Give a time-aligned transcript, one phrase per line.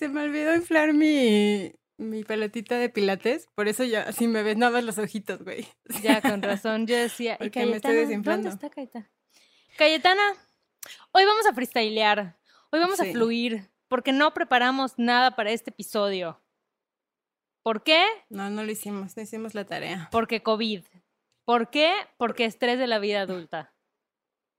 [0.00, 4.56] se me olvidó inflar mi, mi pelotita de pilates, por eso ya así me ves
[4.56, 5.68] nada más los ojitos, güey.
[6.02, 8.08] Ya, con razón, yo decía, ¿y Porque me estoy Cayetana?
[8.08, 8.48] desinflando.
[8.48, 9.10] ¿Dónde está Cayetana?
[9.76, 10.22] Cayetana,
[11.12, 12.38] hoy vamos a freestylear,
[12.70, 16.42] hoy vamos a fluir, porque no preparamos nada para este episodio.
[17.62, 18.02] ¿Por qué?
[18.30, 20.08] No, no lo hicimos, no hicimos la tarea.
[20.10, 20.82] Porque COVID.
[21.44, 21.92] ¿Por qué?
[22.16, 23.74] Porque estrés de la vida adulta.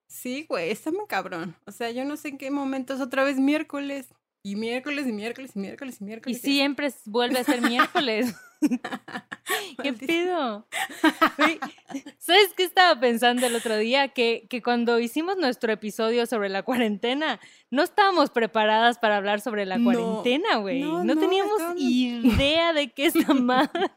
[0.07, 1.55] Sí, güey, está muy cabrón.
[1.65, 4.13] O sea, yo no sé en qué momento es otra vez miércoles.
[4.43, 6.41] Y miércoles, y miércoles, y miércoles, y Y miércoles.
[6.41, 8.33] siempre es- vuelve a ser miércoles.
[9.83, 10.67] ¿Qué pido?
[12.19, 14.07] ¿Sabes qué estaba pensando el otro día?
[14.09, 19.65] Que, que cuando hicimos nuestro episodio sobre la cuarentena, no estábamos preparadas para hablar sobre
[19.65, 20.81] la cuarentena, güey.
[20.81, 23.91] no, No, no, teníamos idea de que esta madre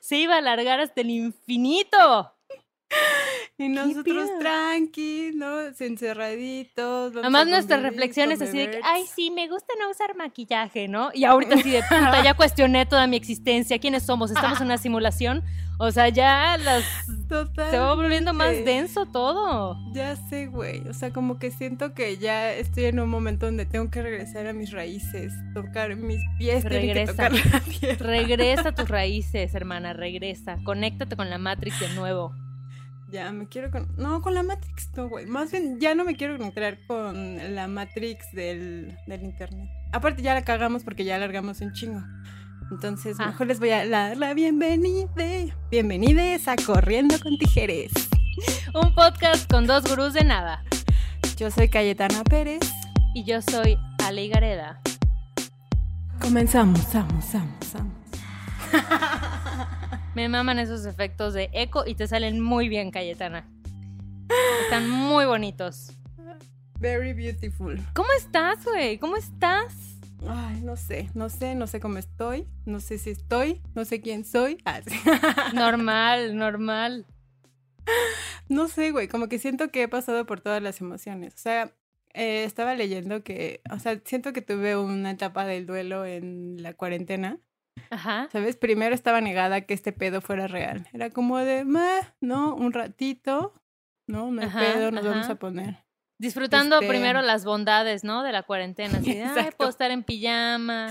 [0.00, 2.32] se iba a alargar hasta el infinito.
[3.56, 4.38] Y nosotros pido?
[4.40, 5.60] tranqui, ¿no?
[5.78, 7.16] Encerraditos.
[7.16, 11.10] Además, nuestras reflexiones así de que, ay, sí, me gusta no usar maquillaje, ¿no?
[11.14, 13.78] Y ahorita así de puta, ya cuestioné toda mi existencia.
[13.78, 14.32] ¿Quiénes somos?
[14.32, 15.44] ¿Estamos en una simulación?
[15.78, 16.84] O sea, ya las...
[17.70, 19.76] se va volviendo más denso todo.
[19.92, 20.86] Ya sé, güey.
[20.88, 24.46] O sea, como que siento que ya estoy en un momento donde tengo que regresar
[24.48, 27.12] a mis raíces, tocar mis pies, tienen que Regresa.
[27.12, 27.94] tocar la.
[27.98, 30.58] Regresa a tus raíces, hermana, regresa.
[30.64, 32.32] Conéctate con la Matrix de nuevo.
[33.14, 33.86] Ya, me quiero con...
[33.96, 35.24] No, con la Matrix no, güey.
[35.24, 39.70] Más bien, ya no me quiero conectar con la Matrix del, del internet.
[39.92, 42.02] Aparte, ya la cagamos porque ya alargamos un chingo.
[42.72, 43.26] Entonces, Ah.
[43.26, 45.06] mejor les voy a dar la bienvenida.
[45.70, 47.92] Bienvenides a Corriendo con Tijeres.
[48.74, 50.64] Un podcast con dos gurús de nada.
[51.36, 52.68] Yo soy Cayetana Pérez.
[53.14, 54.80] Y yo soy Ale Gareda.
[56.20, 57.94] Comenzamos, vamos, vamos, vamos.
[60.14, 63.44] Me maman esos efectos de eco y te salen muy bien, Cayetana.
[64.62, 65.90] Están muy bonitos.
[66.78, 67.80] Very beautiful.
[67.94, 68.98] ¿Cómo estás, güey?
[68.98, 69.74] ¿Cómo estás?
[70.28, 74.00] Ay, no sé, no sé, no sé cómo estoy, no sé si estoy, no sé
[74.00, 74.58] quién soy.
[74.64, 74.96] Ah, sí.
[75.52, 77.06] Normal, normal.
[78.48, 81.34] No sé, güey, como que siento que he pasado por todas las emociones.
[81.34, 81.72] O sea,
[82.14, 86.72] eh, estaba leyendo que, o sea, siento que tuve una etapa del duelo en la
[86.74, 87.38] cuarentena.
[87.90, 88.28] Ajá.
[88.32, 88.56] ¿Sabes?
[88.56, 90.86] Primero estaba negada que este pedo fuera real.
[90.92, 93.52] Era como de, "Meh, no, un ratito,
[94.08, 95.84] no, no hay Ajá, pedo, nos vamos a poner.
[96.20, 98.22] Disfrutando Este- primero las bondades, ¿no?
[98.22, 98.98] De la cuarentena.
[98.98, 100.86] Así ay, puedo estar en pijama.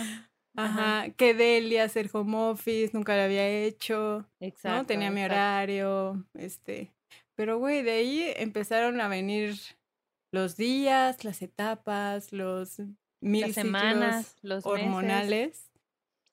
[0.55, 1.09] Ajá, Ajá.
[1.11, 4.25] que Delia hacer home office, nunca lo había hecho.
[4.39, 4.77] Exacto.
[4.77, 4.85] ¿no?
[4.85, 6.91] Tenía mi horario, este.
[7.35, 9.55] Pero, güey, de ahí empezaron a venir
[10.31, 12.79] los días, las etapas, los
[13.21, 15.71] mil Las semanas, los meses.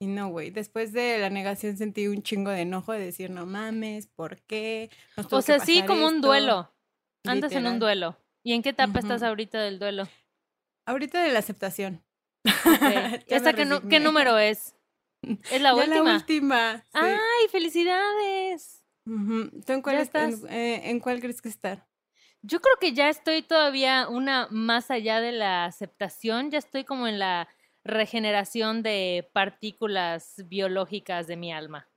[0.02, 3.44] Y no, güey, después de la negación sentí un chingo de enojo de decir, no
[3.44, 4.88] mames, ¿por qué?
[5.30, 6.26] O sea, sí, como un esto".
[6.28, 6.72] duelo.
[7.26, 8.16] Andas en un duelo.
[8.42, 10.08] ¿Y en qué etapa estás ahorita del duelo?
[10.86, 12.02] Ahorita de la aceptación.
[12.44, 12.44] Ok.
[13.28, 14.74] Ya ¿Esta me qué, número es?
[15.50, 16.04] ¿Es la Ya última?
[16.12, 16.78] La última.
[16.84, 16.88] sí.
[16.94, 18.82] ¡Ay, felicidades!
[19.04, 20.50] ¿Tú en cuál, ya es- en- estás.
[20.50, 21.86] eh, en cuál crees que estar?
[22.40, 27.06] Yo creo que ya estoy todavía una más allá de la aceptación, ya estoy como
[27.06, 27.48] en la
[27.84, 31.88] regeneración de partículas biológicas de mi alma.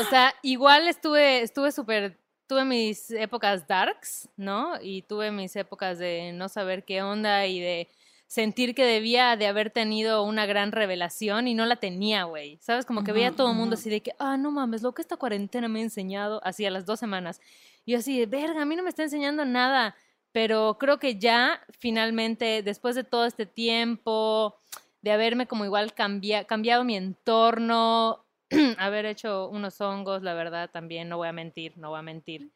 [0.00, 4.80] O sea, igual estuve, estuve súper, tuve mis épocas darks, ¿no?
[4.80, 7.88] Y tuve mis épocas de no saber qué onda y de
[8.26, 12.58] sentir que debía de haber tenido una gran revelación y no la tenía, güey.
[12.60, 12.84] ¿Sabes?
[12.84, 15.02] Como que veía a todo el mundo así de que, ah, no mames, lo que
[15.02, 17.40] esta cuarentena me ha enseñado, así a las dos semanas.
[17.84, 19.96] Y yo así de, verga, a mí no me está enseñando nada.
[20.32, 24.60] Pero creo que ya, finalmente, después de todo este tiempo,
[25.00, 28.24] de haberme como igual cambia- cambiado mi entorno,
[28.78, 32.50] haber hecho unos hongos, la verdad, también, no voy a mentir, no voy a mentir.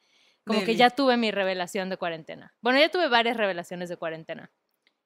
[0.44, 2.52] Como que ya tuve mi revelación de cuarentena.
[2.60, 4.50] Bueno, ya tuve varias revelaciones de cuarentena.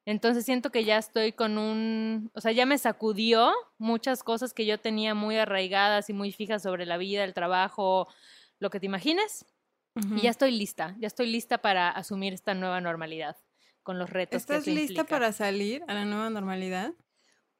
[0.06, 4.64] Entonces siento que ya estoy con un, o sea, ya me sacudió muchas cosas que
[4.64, 8.08] yo tenía muy arraigadas y muy fijas sobre la vida, el trabajo,
[8.60, 9.44] lo que te imagines.
[10.14, 13.36] Y ya estoy lista, ya estoy lista para asumir esta nueva normalidad
[13.82, 15.04] con los retos que ¿Estás eso lista implica.
[15.06, 16.92] para salir a la nueva normalidad?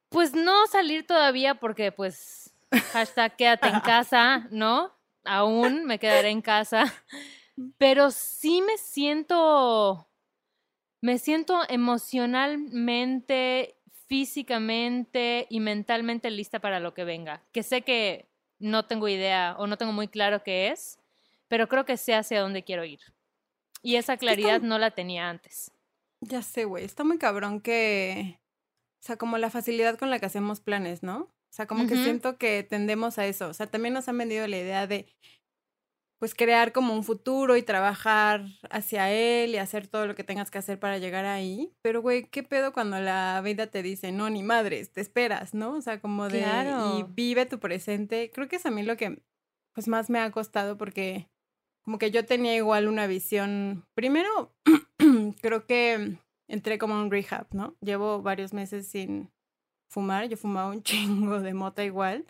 [0.08, 2.52] Pues no salir todavía porque pues
[2.92, 4.92] hashtag quédate en casa, ¿no?
[5.24, 6.92] Aún me quedaré en casa.
[7.78, 10.08] Pero sí me siento,
[11.00, 17.42] me siento emocionalmente, físicamente y mentalmente lista para lo que venga.
[17.52, 18.28] Que sé que
[18.58, 20.98] no tengo idea o no tengo muy claro qué es,
[21.48, 23.00] pero creo que sé hacia dónde quiero ir.
[23.82, 25.70] Y esa claridad no la tenía antes.
[26.20, 26.84] Ya sé, güey.
[26.84, 28.40] Está muy cabrón que.
[29.00, 31.19] O sea, como la facilidad con la que hacemos planes, ¿no?
[31.19, 33.48] O sea, como que siento que tendemos a eso.
[33.48, 35.06] O sea, también nos han vendido la idea de.
[36.19, 40.50] pues crear como un futuro y trabajar hacia él y hacer todo lo que tengas
[40.50, 41.70] que hacer para llegar ahí.
[41.82, 45.75] Pero, güey, ¿qué pedo cuando la vida te dice, no, ni madres, te esperas, ¿no?
[45.76, 47.06] O sea, como de, y Claro.
[47.10, 48.31] vive tu presente.
[48.32, 49.22] Creo que es a mí lo que,
[49.75, 51.28] pues, más me ha costado porque
[51.86, 54.52] como que yo tenía igual una visión, primero,
[55.40, 56.18] creo que
[56.48, 57.76] entré como en un rehab, ¿no?
[57.80, 59.30] Llevo varios meses sin
[59.88, 60.82] fumar, yo fumaba un
[61.30, 62.26] chingo de mota igual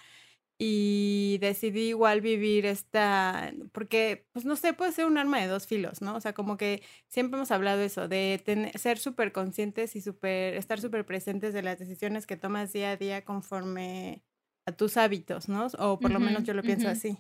[0.59, 5.67] y decidí igual vivir esta, porque, pues no sé, puede ser un arma de dos
[5.67, 6.17] filos, ¿no?
[6.17, 10.55] O sea, como que siempre hemos hablado eso, de tener- ser súper conscientes y súper,
[10.55, 14.23] estar súper presentes de las decisiones que tomas día a día conforme
[14.67, 15.67] a tus hábitos, ¿no?
[15.79, 17.19] O por lo menos yo lo pienso así.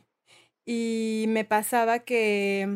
[0.66, 2.68] Y me pasaba que,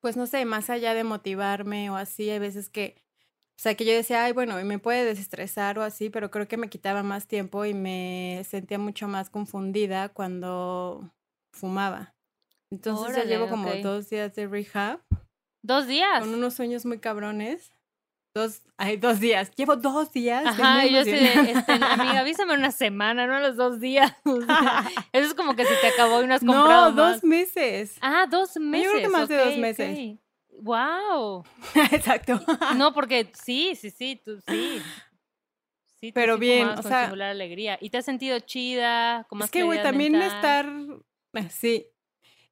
[0.00, 3.02] pues no sé, más allá de motivarme o así, hay veces que,
[3.58, 6.58] o sea, que yo decía, ay, bueno, me puede desestresar o así, pero creo que
[6.58, 11.10] me quitaba más tiempo y me sentía mucho más confundida cuando
[11.52, 12.14] fumaba.
[12.70, 15.00] Entonces ya llevo como dos días de rehab
[15.62, 16.20] Dos días.
[16.20, 17.72] con unos sueños muy cabrones.
[18.34, 19.50] Dos, ay, dos días.
[19.56, 20.44] Llevo dos días.
[20.46, 21.50] Ajá, yo emocionada.
[21.50, 24.12] este, amiga, avísame una semana, no los dos días.
[24.24, 27.24] O sea, eso es como que si te acabó y no has comprado No, dos
[27.24, 27.96] meses.
[28.00, 28.90] Ah, dos meses.
[28.90, 30.18] creo que más de dos meses.
[30.60, 31.44] Wow.
[31.92, 32.40] Exacto.
[32.76, 34.82] No, porque sí, sí, sí, tú sí.
[36.00, 37.76] Sí, Pero sí bien, o sea- alegría.
[37.80, 39.24] ¿Y te has sentido chida?
[39.28, 40.36] Con más Es que, güey, también mental?
[40.36, 40.72] estar,
[41.34, 41.86] eh, sí,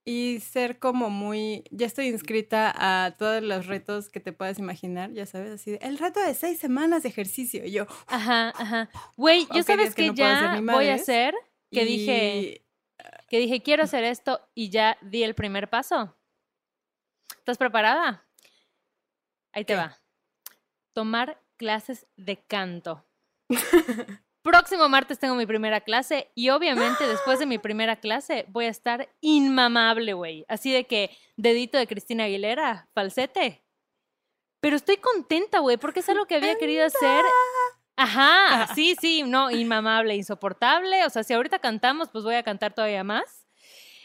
[0.09, 5.11] y ser como muy, ya estoy inscrita a todos los retos que te puedas imaginar,
[5.13, 8.89] ya sabes, así de, el reto de seis semanas de ejercicio, y yo, Ajá, ajá.
[9.17, 11.35] Güey, yo sabes que que no ya voy a hacer,
[11.73, 12.65] que y- dije,
[13.29, 16.17] que dije, quiero hacer esto y ya di el primer paso.
[17.39, 18.25] ¿Estás preparada?
[19.53, 19.77] Ahí te ¿Qué?
[19.77, 19.99] va.
[20.93, 23.05] Tomar clases de canto.
[24.47, 28.69] Próximo martes tengo mi primera clase y obviamente después de mi primera clase voy a
[28.69, 30.45] estar inmamable, güey.
[30.47, 33.65] Así de que dedito de Cristina Aguilera, falsete.
[34.61, 37.25] Pero estoy contenta, güey, porque es algo que había querido hacer.
[37.97, 38.75] Ajá, Ajá.
[38.77, 41.05] sí, sí, no, inmamable, insoportable.
[41.05, 43.49] O sea, si ahorita cantamos, pues voy a cantar todavía más.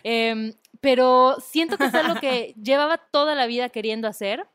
[0.02, 4.48] Em, pero siento que es algo que llevaba toda la vida queriendo hacer.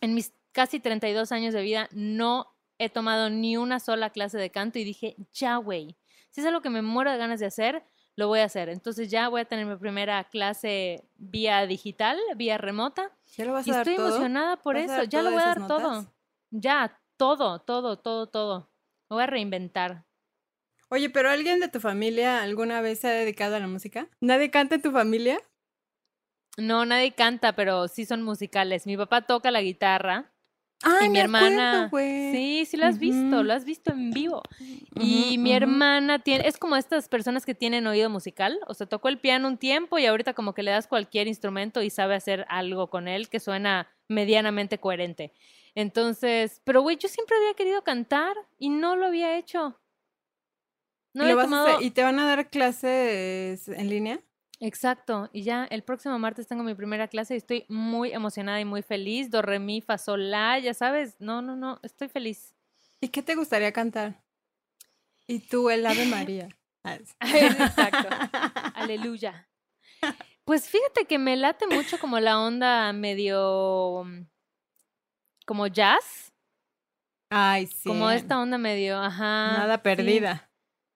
[0.00, 2.49] En mis casi 32 años de vida no
[2.80, 5.96] he tomado ni una sola clase de canto y dije, ya, güey,
[6.30, 7.84] si es algo que me muero de ganas de hacer,
[8.16, 8.70] lo voy a hacer.
[8.70, 13.12] Entonces ya voy a tener mi primera clase vía digital, vía remota.
[13.36, 14.08] ¿Ya lo vas Y a dar estoy todo?
[14.08, 15.10] emocionada por ¿Vas a eso.
[15.10, 16.06] Ya lo voy a dar todo.
[16.50, 18.70] Ya, todo, todo, todo, todo.
[19.10, 20.06] Lo voy a reinventar.
[20.88, 24.08] Oye, pero ¿alguien de tu familia alguna vez se ha dedicado a la música?
[24.20, 25.38] ¿Nadie canta en tu familia?
[26.56, 28.86] No, nadie canta, pero sí son musicales.
[28.86, 30.32] Mi papá toca la guitarra
[30.82, 31.88] Ay, y mi acuerdo, hermana.
[31.90, 32.32] güey.
[32.32, 34.42] sí, sí lo has visto, lo has visto en vivo.
[34.98, 39.08] Y mi hermana tiene, es como estas personas que tienen oído musical, o sea, tocó
[39.08, 42.46] el piano un tiempo y ahorita como que le das cualquier instrumento y sabe hacer
[42.48, 45.32] algo con él que suena medianamente coherente.
[45.74, 49.78] Entonces, pero güey, yo siempre había querido cantar y no lo había hecho.
[51.14, 51.66] No ¿Y, lo he vas a tomado.
[51.68, 54.20] hacer- ¿Y te van a dar clases en línea?
[54.62, 58.66] Exacto, y ya el próximo martes tengo mi primera clase y estoy muy emocionada y
[58.66, 59.30] muy feliz.
[59.30, 61.16] Do, re, mi, fa, sol, la, ya sabes.
[61.18, 62.54] No, no, no, estoy feliz.
[63.00, 64.22] ¿Y qué te gustaría cantar?
[65.26, 66.48] Y tú, el Ave María.
[66.84, 68.08] Exacto.
[68.74, 69.48] Aleluya.
[70.44, 74.26] Pues fíjate que me late mucho como la onda medio mm,
[75.46, 76.32] como jazz,
[77.30, 77.88] Ay, sí.
[77.88, 79.58] como esta onda medio, ajá.
[79.58, 80.50] Nada sí, perdida.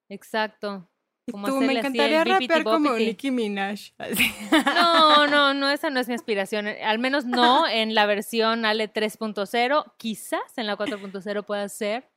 [0.09, 0.89] exacto.
[1.31, 2.93] Como tú, me encantaría rapear como.
[2.95, 3.93] Nicki Minaj.
[3.99, 4.35] así.
[4.75, 6.67] No, no, no, esa no es mi aspiración.
[6.67, 9.95] eh, Al menos no en la versión Ale 3.0.
[9.97, 12.11] Quizás en la 4.0 pueda ser.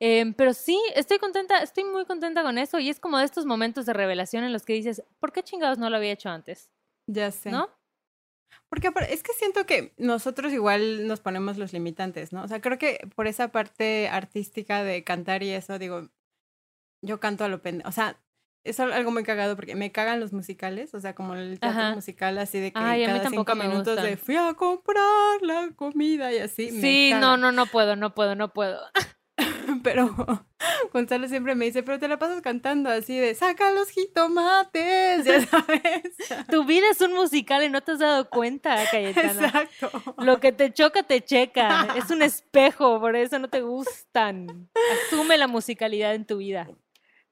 [0.00, 2.78] Em, pero sí, estoy contenta, estoy muy contenta con eso.
[2.78, 5.78] Y es como de estos momentos de revelación en los que dices, ¿por qué chingados
[5.78, 6.72] no lo había hecho antes?
[7.06, 7.50] Ya sé.
[7.50, 7.68] ¿No?
[8.68, 12.42] Porque es que siento que nosotros igual nos ponemos los limitantes, ¿no?
[12.44, 16.08] O sea, creo que por esa parte artística de cantar y eso, digo,
[17.02, 17.88] yo canto a lo pendejo.
[17.88, 18.20] O sea,
[18.64, 21.80] es al- algo muy cagado porque me cagan los musicales, o sea, como el teatro
[21.80, 21.94] Ajá.
[21.94, 26.32] musical así de que Ay, cada cinco me minutos de fui a comprar la comida
[26.32, 26.70] y así.
[26.72, 28.80] me Sí, no, no, no puedo, no puedo, no puedo.
[29.82, 30.14] Pero
[30.92, 35.40] Gonzalo siempre me dice, pero te la pasas cantando así de saca los jitomates, ya
[35.46, 36.02] sabes.
[36.50, 39.46] Tu vida es un musical y no te has dado cuenta, Cayetana.
[39.46, 40.14] Exacto.
[40.18, 41.88] Lo que te choca, te checa.
[41.96, 44.68] Es un espejo, por eso no te gustan.
[45.08, 46.68] Asume la musicalidad en tu vida.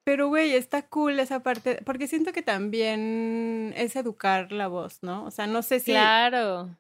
[0.08, 5.26] Pero, güey, está cool esa parte, porque siento que también es educar la voz, ¿no?
[5.26, 6.74] O sea, no sé si, Claro.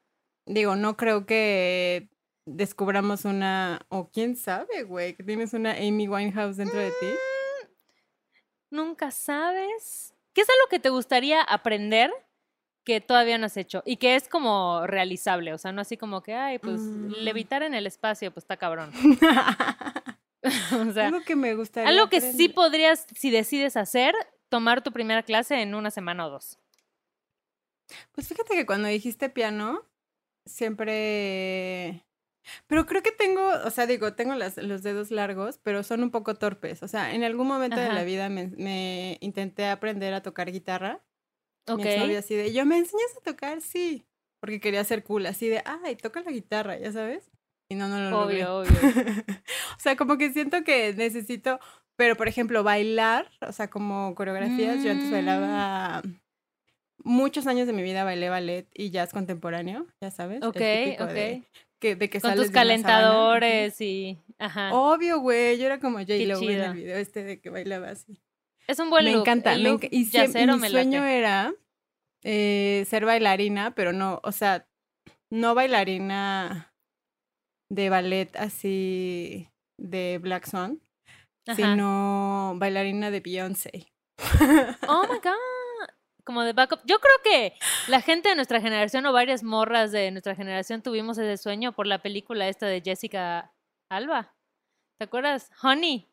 [0.46, 2.08] digo, no creo que
[2.46, 7.06] descubramos una, o quién sabe, güey, que tienes una Amy Winehouse dentro de ti.
[8.70, 10.14] Nunca sabes.
[10.32, 12.10] ¿Qué es algo que te gustaría aprender
[12.82, 16.22] que todavía no has hecho y que es como realizable, o sea, no así como
[16.22, 17.10] que, ay, pues Mm.
[17.24, 18.90] levitar en el espacio, pues está cabrón.
[20.88, 21.88] o sea, algo que me gustaría.
[21.90, 24.14] algo que sí podrías, si decides hacer,
[24.48, 26.58] tomar tu primera clase en una semana o dos.
[28.12, 29.82] Pues fíjate que cuando dijiste piano,
[30.46, 32.04] siempre.
[32.66, 36.10] Pero creo que tengo, o sea, digo, tengo las- los dedos largos, pero son un
[36.10, 36.82] poco torpes.
[36.82, 41.02] O sea, en algún momento de la vida me, me intenté aprender a tocar guitarra.
[41.68, 41.78] Ok.
[41.80, 43.60] Mi exnovio así de, ¿yo me enseñas a tocar?
[43.60, 44.06] Sí.
[44.40, 47.30] Porque quería ser cool, así de, ay, toca la guitarra, ya sabes.
[47.70, 48.44] Y no, no lo logré.
[48.46, 48.70] Obvio, obvio.
[49.76, 51.60] o sea, como que siento que necesito,
[51.96, 55.12] pero por ejemplo, bailar, o sea, como coreografías, yo antes Mm.
[55.12, 56.02] bailaba
[57.04, 60.42] muchos años de mi vida bailé ballet y jazz contemporáneo, ya sabes.
[60.42, 61.08] Ok, ok.
[61.12, 61.42] De,
[61.78, 64.18] que, de que Con sales tus calentadores y...
[64.38, 64.72] Ajá.
[64.74, 66.14] Obvio, güey, yo era como J.
[66.26, 68.20] Lo en el video este de que bailaba así.
[68.66, 69.20] es un buen me look.
[69.22, 71.18] encanta, el me look enca- y, y mi me sueño late.
[71.18, 71.54] era
[72.24, 74.66] eh, ser bailarina, pero no, o sea,
[75.30, 76.72] no bailarina
[77.70, 79.48] de ballet así
[79.80, 80.80] de Black Swan,
[81.46, 81.56] Ajá.
[81.56, 83.88] sino bailarina de Beyoncé.
[84.88, 85.94] Oh my god.
[86.24, 86.80] Como de backup.
[86.84, 87.54] Yo creo que
[87.88, 91.86] la gente de nuestra generación o varias morras de nuestra generación tuvimos ese sueño por
[91.86, 93.52] la película esta de Jessica
[93.90, 94.34] Alba.
[94.98, 95.50] ¿Te acuerdas?
[95.62, 96.06] Honey,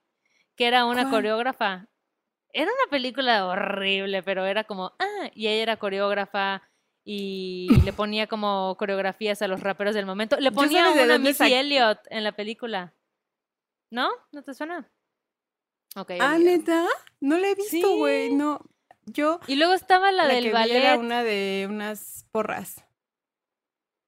[0.56, 1.16] que era una ¿Cuál?
[1.16, 1.88] coreógrafa.
[2.54, 6.62] Era una película horrible, pero era como, ah, y ella era coreógrafa
[7.08, 10.38] y le ponía como coreografías a los raperos del momento.
[10.40, 12.94] Le ponía una Missy Elliott en la película.
[13.92, 14.10] ¿No?
[14.32, 14.90] ¿No te suena?
[15.96, 16.12] Ok.
[16.20, 16.88] ah, neta,
[17.22, 18.36] no la he visto, güey, Sí.
[18.36, 18.60] no.
[19.06, 20.76] Yo Y luego estaba la, la, del que vi ballet.
[20.78, 22.84] era una de unas porras.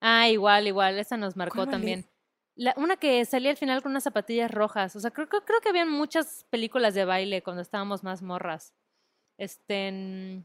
[0.02, 2.10] Ah, igual, igual, esa nos marcó ¿Cuál también.
[2.56, 4.96] La, una que salía al final con unas zapatillas rojas.
[4.96, 8.74] O sea, creo, creo, creo que habían muchas películas de baile cuando estábamos más morras.
[9.38, 10.44] Este,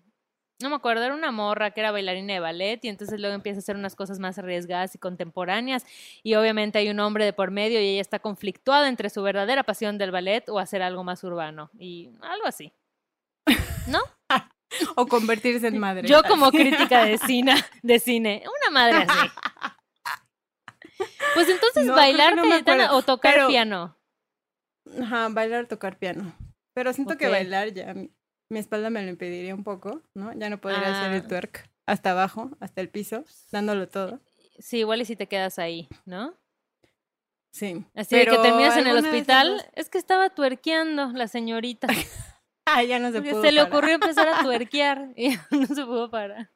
[0.63, 3.59] no me acuerdo, era una morra que era bailarina de ballet y entonces luego empieza
[3.59, 5.85] a hacer unas cosas más arriesgadas y contemporáneas
[6.23, 9.63] y obviamente hay un hombre de por medio y ella está conflictuada entre su verdadera
[9.65, 12.73] pasión del ballet o hacer algo más urbano y algo así.
[13.87, 14.01] ¿No?
[14.97, 16.09] O convertirse en madre.
[16.09, 19.29] Yo como crítica de cine, de cine, una madre así.
[21.35, 23.97] Pues entonces No, bailar no acuerdo, o tocar pero- piano.
[25.01, 26.35] Ajá, bailar, tocar piano.
[26.75, 27.95] Pero siento que bailar ya,
[28.53, 30.33] mi, espalda me lo impediría un poco, ¿no?
[30.35, 31.29] Ya no podría hacer el Ah.
[31.29, 34.21] twerk hasta abajo, hasta el piso, dándolo todo.
[34.59, 36.35] Sí, igual y si te quedas ahí, ¿no?
[37.53, 37.85] Sí.
[37.95, 41.87] Así de que terminas en el esas hospital, es que estaba tuerqueando la señorita.
[42.65, 43.43] Ay, ya no se pudo.
[43.43, 46.51] se le ocurrió empezar a tuerquear y no se pudo parar.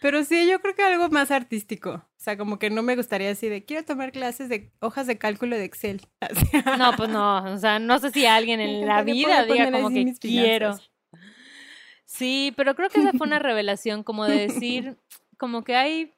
[0.00, 1.90] Pero sí, yo creo que algo más artístico.
[1.90, 5.18] O sea, como que no me gustaría así de quiero tomar clases de hojas de
[5.18, 6.02] cálculo de Excel.
[6.78, 10.14] No, pues no, o sea, no sé si alguien en la vida diga como que
[10.20, 10.78] quiero.
[12.04, 14.96] Sí, pero creo que esa fue una revelación como de decir,
[15.36, 16.14] como que hay,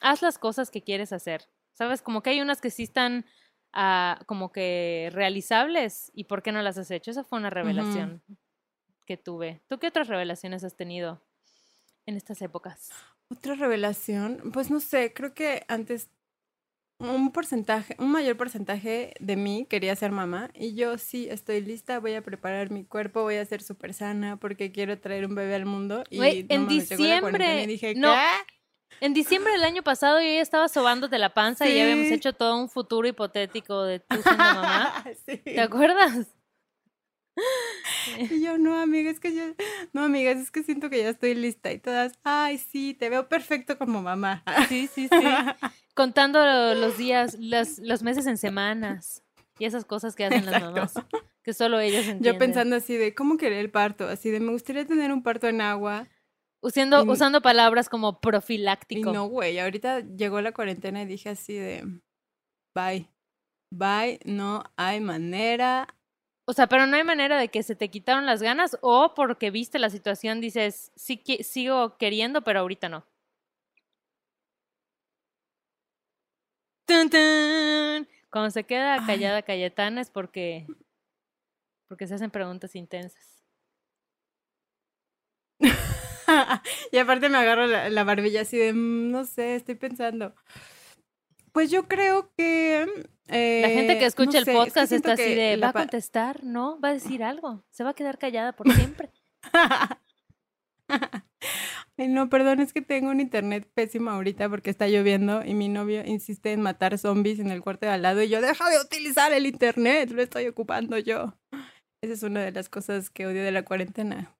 [0.00, 2.02] haz las cosas que quieres hacer, ¿sabes?
[2.02, 3.26] Como que hay unas que sí están
[3.72, 7.10] ah, como que realizables y ¿por qué no las has hecho?
[7.10, 8.22] Esa fue una revelación
[9.06, 9.60] que tuve.
[9.68, 11.20] ¿Tú qué otras revelaciones has tenido
[12.06, 12.90] en estas épocas?
[13.28, 16.10] Otra revelación, pues no sé, creo que antes
[16.98, 21.98] un porcentaje, un mayor porcentaje de mí quería ser mamá y yo sí estoy lista,
[21.98, 25.54] voy a preparar mi cuerpo, voy a ser súper sana porque quiero traer un bebé
[25.54, 28.52] al mundo y no en mames, diciembre, y dije, no, ¿qué?
[29.00, 32.34] En diciembre del año pasado yo ya estaba sobándote la panza y ya habíamos hecho
[32.34, 35.04] todo un futuro hipotético de tú siendo mamá.
[35.26, 35.38] Sí.
[35.38, 36.26] ¿Te acuerdas?
[38.30, 39.42] Y yo, no, amiga, es que yo,
[39.92, 43.28] no, amigas, es que siento que ya estoy lista y todas, ay, sí, te veo
[43.28, 44.42] perfecto como mamá.
[44.68, 45.24] Sí, sí, sí.
[45.94, 46.38] Contando
[46.74, 49.22] los días, los, los meses en semanas
[49.58, 50.94] y esas cosas que hacen las mamás,
[51.44, 52.32] que solo ellas entienden.
[52.32, 54.08] Yo pensando así de, ¿cómo quería el parto?
[54.08, 56.08] Así de, me gustaría tener un parto en agua.
[56.62, 59.12] Usando, y- usando palabras como Y profiláctico.
[59.12, 62.00] no, güey, ahorita llegó la cuarentena y dije así de,
[62.74, 63.08] bye,
[63.70, 65.86] bye, no hay manera.
[66.50, 69.52] O sea, pero no hay manera de que se te quitaron las ganas o porque
[69.52, 73.06] viste la situación dices, sí que sigo queriendo, pero ahorita no.
[76.86, 78.08] Tun, tun.
[78.32, 79.06] Cuando se queda Ay.
[79.06, 80.66] callada Cayetana es porque
[81.86, 83.44] porque se hacen preguntas intensas.
[86.90, 90.34] y aparte me agarro la, la barbilla así de, "Mm, no sé, estoy pensando.
[91.52, 92.86] Pues yo creo que...
[93.28, 95.68] La gente eh, que escucha no el sé, es que podcast está así de, ¿va
[95.68, 96.42] a contestar?
[96.42, 97.62] No, va a decir algo.
[97.70, 99.10] Se va a quedar callada por siempre.
[101.96, 105.68] Ay, no, perdón, es que tengo un internet pésimo ahorita porque está lloviendo y mi
[105.68, 108.80] novio insiste en matar zombies en el cuarto de al lado y yo, deja de
[108.80, 111.34] utilizar el internet, lo estoy ocupando yo.
[112.00, 114.34] Esa es una de las cosas que odio de la cuarentena.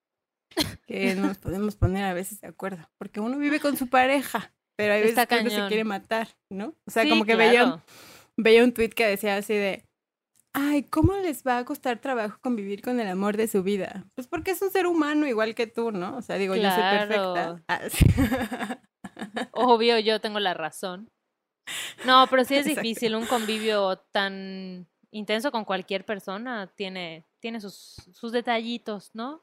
[0.86, 4.94] que nos podemos poner a veces de acuerdo, porque uno vive con su pareja, pero
[4.94, 6.74] hay veces que uno se quiere matar, ¿no?
[6.86, 7.82] O sea, Sí, como que veía, claro.
[8.36, 9.84] veía un tweet que decía así de,
[10.52, 14.06] ay, ¿cómo les va a costar trabajo convivir con el amor de su vida?
[14.14, 16.16] Pues porque es un ser humano igual que tú, ¿no?
[16.16, 17.62] O sea, digo, yo soy perfecta.
[17.68, 17.80] Ah.
[19.52, 21.08] Obvio, yo tengo la razón.
[22.04, 22.82] No, pero sí es Exacto.
[22.82, 23.14] difícil.
[23.14, 29.42] Un convivio tan intenso con cualquier persona tiene, tiene sus, sus detallitos, ¿no?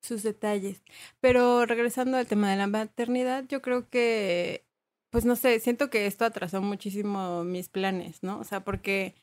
[0.00, 0.82] Sus detalles.
[1.20, 4.64] Pero regresando al tema de la maternidad, yo creo que,
[5.10, 8.38] pues no sé, siento que esto atrasó muchísimo mis planes, ¿no?
[8.38, 9.14] O sea, porque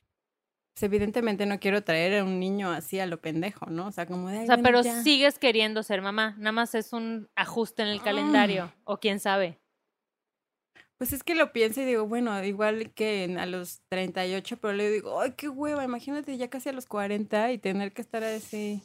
[0.74, 3.88] pues, evidentemente no quiero traer a un niño así a lo pendejo, ¿no?
[3.88, 4.38] O sea, como de...
[4.38, 5.02] O "Ay, sea, bueno, pero ya".
[5.04, 6.36] sigues queriendo ser mamá.
[6.38, 8.74] Nada más es un ajuste en el calendario.
[8.84, 9.60] O quién sabe.
[10.98, 14.74] Pues es que lo pienso y digo, bueno, igual que en- a los 38, pero
[14.74, 18.24] le digo, ay, qué hueva, imagínate ya casi a los 40 y tener que estar
[18.24, 18.82] así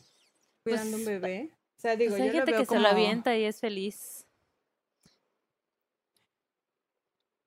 [0.65, 1.51] cuidando un Pues, bebé.
[1.79, 3.61] O sea, digo, Pues hay yo lo gente veo que se lo avienta y es
[3.61, 4.27] feliz.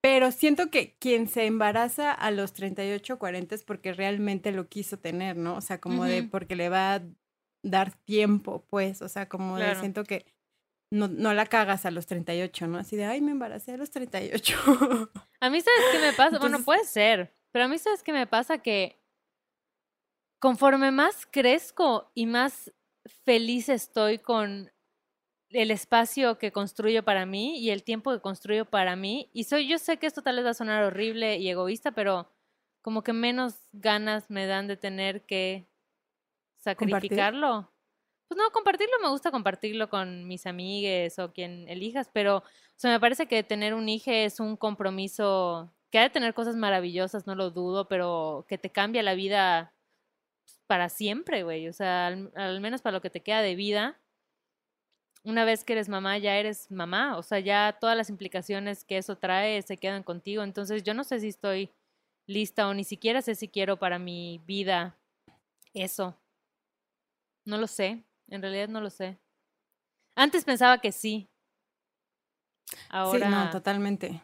[0.00, 4.68] Pero siento que quien se embaraza a los 38 o 40 es porque realmente lo
[4.68, 5.56] quiso tener, ¿no?
[5.56, 7.02] O sea, como de porque le va a
[7.62, 10.24] dar tiempo, pues, o sea, como de siento que
[10.90, 12.78] no, no la cagas a los 38, ¿no?
[12.78, 14.56] Así de, ay, me embaracé a los 38.
[15.40, 16.38] A mí, ¿sabes qué me pasa?
[16.38, 18.58] Bueno, puede ser, pero a mí, ¿sabes qué me pasa?
[18.58, 19.00] Que
[20.40, 22.72] conforme más crezco y más
[23.24, 24.70] feliz estoy con
[25.50, 29.68] el espacio que construyo para mí y el tiempo que construyo para mí, y soy,
[29.68, 32.30] yo sé que esto tal vez va a sonar horrible y egoísta, pero
[32.80, 35.68] como que menos ganas me dan de tener que
[36.56, 37.70] sacrificarlo.
[38.28, 42.44] Pues no, compartirlo me gusta compartirlo con mis amigues o quien elijas, pero o
[42.76, 46.56] sea, me parece que tener un hijo es un compromiso que ha de tener cosas
[46.56, 49.74] maravillosas, no lo dudo, pero que te cambia la vida
[50.72, 51.68] para siempre, güey.
[51.68, 54.00] O sea, al, al menos para lo que te queda de vida.
[55.22, 57.18] Una vez que eres mamá, ya eres mamá.
[57.18, 60.42] O sea, ya todas las implicaciones que eso trae se quedan contigo.
[60.42, 61.70] Entonces, yo no sé si estoy
[62.26, 64.96] lista o ni siquiera sé si quiero para mi vida
[65.74, 66.16] eso.
[67.44, 68.02] No lo sé.
[68.28, 69.18] En realidad no lo sé.
[70.16, 71.28] Antes pensaba que sí.
[72.88, 73.26] Ahora.
[73.26, 74.22] Sí, no, totalmente.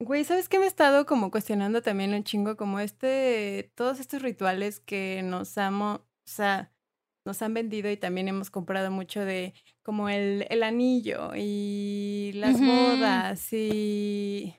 [0.00, 2.56] Güey, ¿sabes qué me he estado como cuestionando también un chingo?
[2.56, 6.72] Como este, todos estos rituales que nos amo, o sea,
[7.24, 12.60] nos han vendido y también hemos comprado mucho de como el, el anillo y las
[12.60, 14.54] bodas y...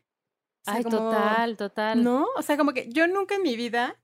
[0.66, 2.04] Ay, como- total, total.
[2.04, 2.28] ¿No?
[2.36, 3.98] O sea, como que yo nunca en mi vida,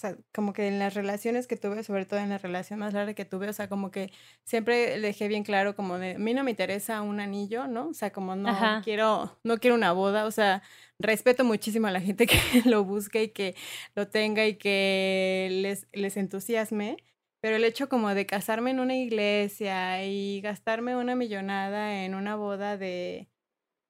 [0.00, 3.14] sea, como que en las relaciones que tuve, sobre todo en la relación más larga
[3.14, 4.10] que tuve, o sea, como que
[4.44, 7.88] siempre dejé bien claro como de, a mí no me interesa un anillo, ¿no?
[7.88, 8.80] O sea, como no Ajá.
[8.82, 10.62] quiero, no quiero una boda, o sea,
[10.98, 13.54] respeto muchísimo a la gente que lo busque y que
[13.94, 16.96] lo tenga y que les, les entusiasme.
[17.42, 22.36] Pero el hecho como de casarme en una iglesia y gastarme una millonada en una
[22.36, 23.28] boda de,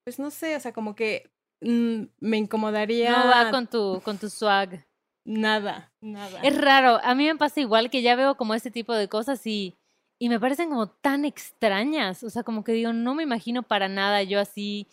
[0.05, 4.17] pues no sé, o sea, como que mm, me incomodaría No va con tu, con
[4.17, 4.85] tu swag.
[5.23, 6.39] Nada, nada.
[6.43, 9.45] Es raro, a mí me pasa igual que ya veo como este tipo de cosas
[9.45, 9.77] y,
[10.19, 12.23] y me parecen como tan extrañas.
[12.23, 14.87] O sea, como que digo, no me imagino para nada yo así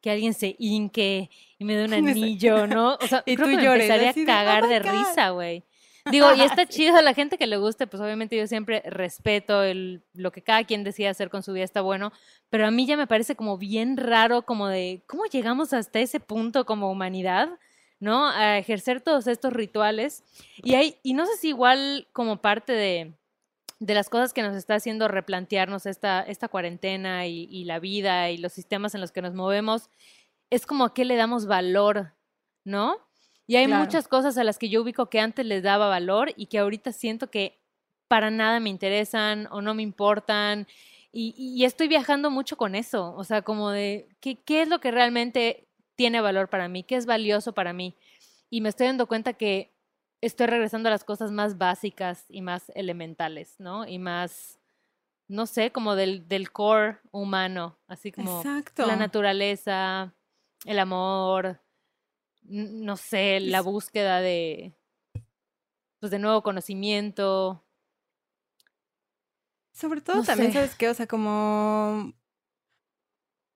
[0.00, 2.94] que alguien se hinque y me dé un anillo, ¿no?
[3.00, 4.90] O sea, Y creo tú que me llores, empezaría a de, "Oh cagar de God".
[4.90, 5.64] risa, güey.
[6.10, 9.62] Digo, y está chido a la gente que le guste, pues obviamente yo siempre respeto
[9.62, 12.12] el, lo que cada quien decida hacer con su vida, está bueno,
[12.50, 16.18] pero a mí ya me parece como bien raro, como de, ¿cómo llegamos hasta ese
[16.18, 17.50] punto como humanidad?
[18.02, 18.26] ¿No?
[18.28, 20.24] A ejercer todos estos rituales.
[20.56, 23.12] Y hay, y no sé si igual como parte de,
[23.78, 28.28] de las cosas que nos está haciendo replantearnos esta, esta cuarentena y, y la vida
[28.30, 29.88] y los sistemas en los que nos movemos,
[30.50, 32.12] es como a qué le damos valor,
[32.64, 32.96] ¿no?
[33.46, 33.84] Y hay Claro.
[33.84, 36.90] muchas cosas a las que yo ubico que antes les daba valor y que ahorita
[36.90, 37.60] siento que
[38.08, 40.66] para nada me interesan o no me importan.
[41.12, 44.80] Y, y estoy viajando mucho con eso, o sea, como de ¿qué, qué es lo
[44.80, 45.68] que realmente
[46.02, 47.94] tiene valor para mí, qué es valioso para mí.
[48.50, 49.72] Y me estoy dando cuenta que
[50.20, 53.86] estoy regresando a las cosas más básicas y más elementales, ¿no?
[53.86, 54.58] Y más,
[55.28, 58.84] no sé, como del, del core humano, así como Exacto.
[58.84, 60.12] la naturaleza,
[60.64, 61.60] el amor,
[62.42, 64.74] no sé, la búsqueda de,
[66.00, 67.64] pues, de nuevo conocimiento.
[69.70, 70.58] Sobre todo No también, sé.
[70.58, 70.88] ¿sabes qué?
[70.88, 72.12] O sea, como.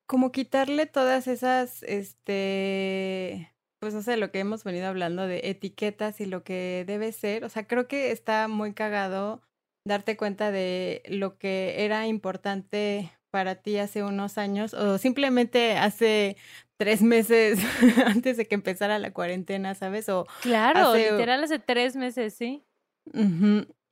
[0.07, 3.53] Como quitarle todas esas, este.
[3.81, 7.45] Pues no sé, lo que hemos venido hablando de etiquetas y lo que debe ser.
[7.45, 9.43] O sea, creo que está muy cagado
[9.85, 16.37] darte cuenta de lo que era importante para ti hace unos años o simplemente hace
[16.79, 17.59] tres meses
[18.07, 20.09] antes de que empezara la cuarentena, ¿sabes?
[20.09, 22.65] O Claro, Hace- literal hace tres meses, sí.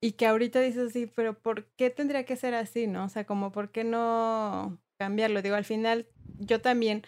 [0.00, 3.05] Y que ahorita dices así, pero ¿por qué tendría que ser así, no?
[3.05, 5.42] O sea, como, ¿por qué no cambiarlo?
[5.42, 6.07] Digo, al final,
[6.38, 7.02] yo también,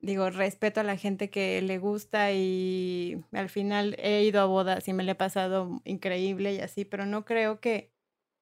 [0.00, 4.86] digo, respeto a la gente que le gusta y al final he ido a bodas
[4.88, 7.92] y me le he pasado increíble y así, pero no creo que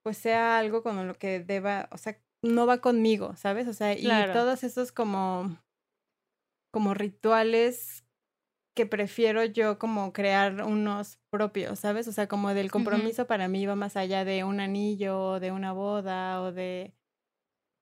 [0.03, 3.69] pues sea algo con lo que deba, o sea, no va conmigo, ¿sabes?
[3.69, 5.59] O sea, y todos esos como,
[6.73, 8.05] como rituales
[8.75, 12.09] que prefiero yo como crear unos propios, ¿sabes?
[12.09, 15.53] O sea, como del compromiso para mí va más allá de un anillo, o de
[15.53, 16.95] una boda o de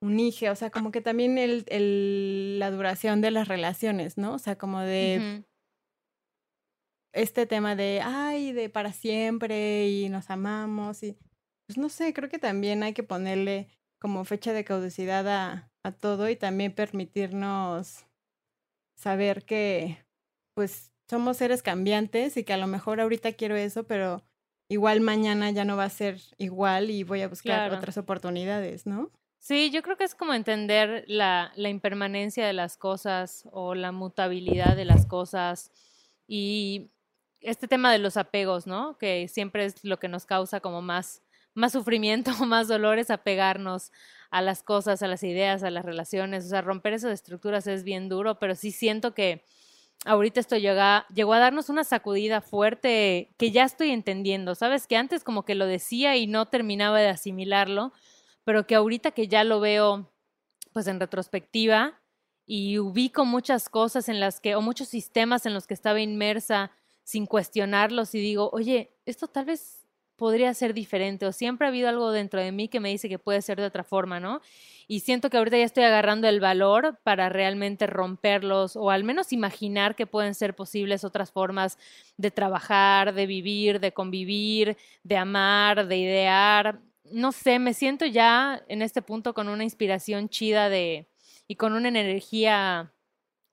[0.01, 4.35] un hijo, o sea, como que también el, el, la duración de las relaciones, ¿no?
[4.35, 5.45] O sea, como de
[7.13, 11.17] este tema de, ay, de para siempre y nos amamos y,
[11.67, 13.69] pues no sé, creo que también hay que ponerle
[14.01, 18.07] como fecha de caducidad a, a todo y también permitirnos
[18.97, 19.99] saber que,
[20.55, 24.23] pues, somos seres cambiantes y que a lo mejor ahorita quiero eso, pero
[24.71, 29.11] igual mañana ya no va a ser igual y voy a buscar otras oportunidades, ¿no?
[29.39, 33.93] Sí, yo creo que es como entender la, la, impermanencia de las cosas o la
[33.93, 35.71] mutabilidad de las cosas
[36.27, 36.91] y
[37.41, 38.99] este tema de los apegos, ¿no?
[38.99, 41.23] Que siempre es lo que nos causa como más,
[41.55, 43.93] más sufrimiento, más dolores, apegarnos
[44.31, 46.45] a las cosas, a las ideas, a las relaciones.
[46.45, 49.45] O sea, romper esas estructuras es bien duro, pero sí siento que
[50.05, 54.87] ahorita esto llega, llegó a darnos una sacudida fuerte que ya estoy entendiendo, ¿sabes?
[54.87, 57.93] Que antes como que lo decía y no terminaba de asimilarlo
[58.49, 60.11] pero que ahorita que ya lo veo
[60.73, 62.01] pues en retrospectiva
[62.47, 66.71] y ubico muchas cosas en las que, o muchos sistemas en los que estaba inmersa
[67.05, 71.91] sin cuestionarlos y digo, oye, esto tal vez podría ser diferente o siempre ha habido
[71.91, 74.41] algo dentro de mí que me dice que puede ser de otra forma, ¿no?
[74.87, 79.31] Y siento que ahorita ya estoy agarrando el valor para realmente romperlos o al menos
[79.35, 81.77] imaginar que pueden ser posibles otras formas
[82.17, 86.81] de trabajar, de vivir, de convivir, de amar, de idear,
[87.13, 91.09] no sé, me siento ya en este punto con una inspiración chida de
[91.47, 92.93] y con una energía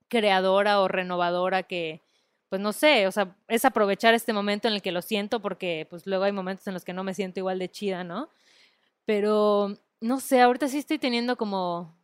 [0.08, 2.02] creadora o renovadora que,
[2.50, 5.88] pues no sé, o sea, es aprovechar este momento en el que lo siento porque
[5.90, 8.30] pues luego hay momentos en los que no me siento igual de chida, ¿no?
[9.06, 11.96] Pero, no sé, ahorita sí estoy teniendo como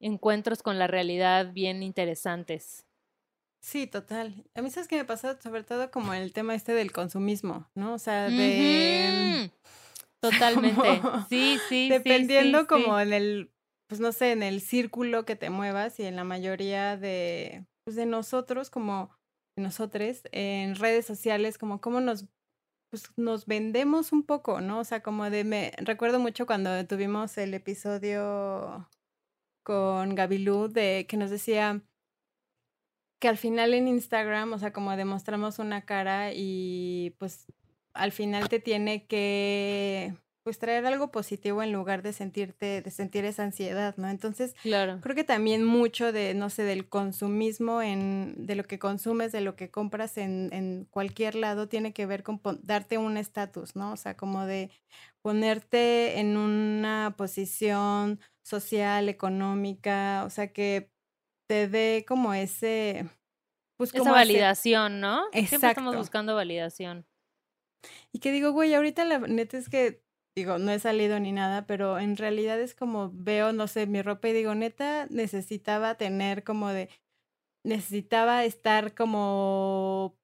[0.00, 2.84] encuentros con la realidad bien interesantes.
[3.60, 4.44] Sí, total.
[4.54, 7.94] A mí sabes que me pasa sobre todo como el tema este del consumismo, ¿no?
[7.94, 9.50] O sea, de...
[10.22, 11.00] Totalmente.
[11.28, 11.88] sí, sí.
[11.88, 13.52] Dependiendo como en el,
[13.88, 17.96] pues no sé, en el círculo que te muevas y en la mayoría de, pues
[17.96, 19.10] de nosotros como
[19.58, 22.26] nosotros en redes sociales, como cómo nos,
[22.90, 24.80] pues nos vendemos un poco, ¿no?
[24.80, 28.88] O sea, como de, me recuerdo mucho cuando tuvimos el episodio
[29.64, 31.82] con Gabilú de que nos decía
[33.20, 37.46] que al final en Instagram, o sea, como demostramos una cara y pues
[37.96, 40.14] al final te tiene que
[40.46, 44.08] pues traer algo positivo en lugar de sentirte, de sentir esa ansiedad, ¿no?
[44.08, 45.00] Entonces, claro.
[45.00, 49.40] creo que también mucho de, no sé, del consumismo, en, de lo que consumes, de
[49.40, 53.90] lo que compras en, en cualquier lado, tiene que ver con darte un estatus, ¿no?
[53.90, 54.70] O sea, como de
[55.20, 60.92] ponerte en una posición social, económica, o sea, que
[61.48, 63.10] te dé como ese...
[63.76, 65.24] Pues como Esa validación, ¿no?
[65.32, 65.48] Exacto.
[65.48, 67.04] Siempre estamos buscando validación.
[68.12, 70.02] Y que digo, güey, ahorita la neta es que,
[70.34, 74.02] digo, no he salido ni nada, pero en realidad es como veo, no sé, mi
[74.02, 76.88] ropa y digo, neta, necesitaba tener como de,
[77.64, 80.18] necesitaba estar como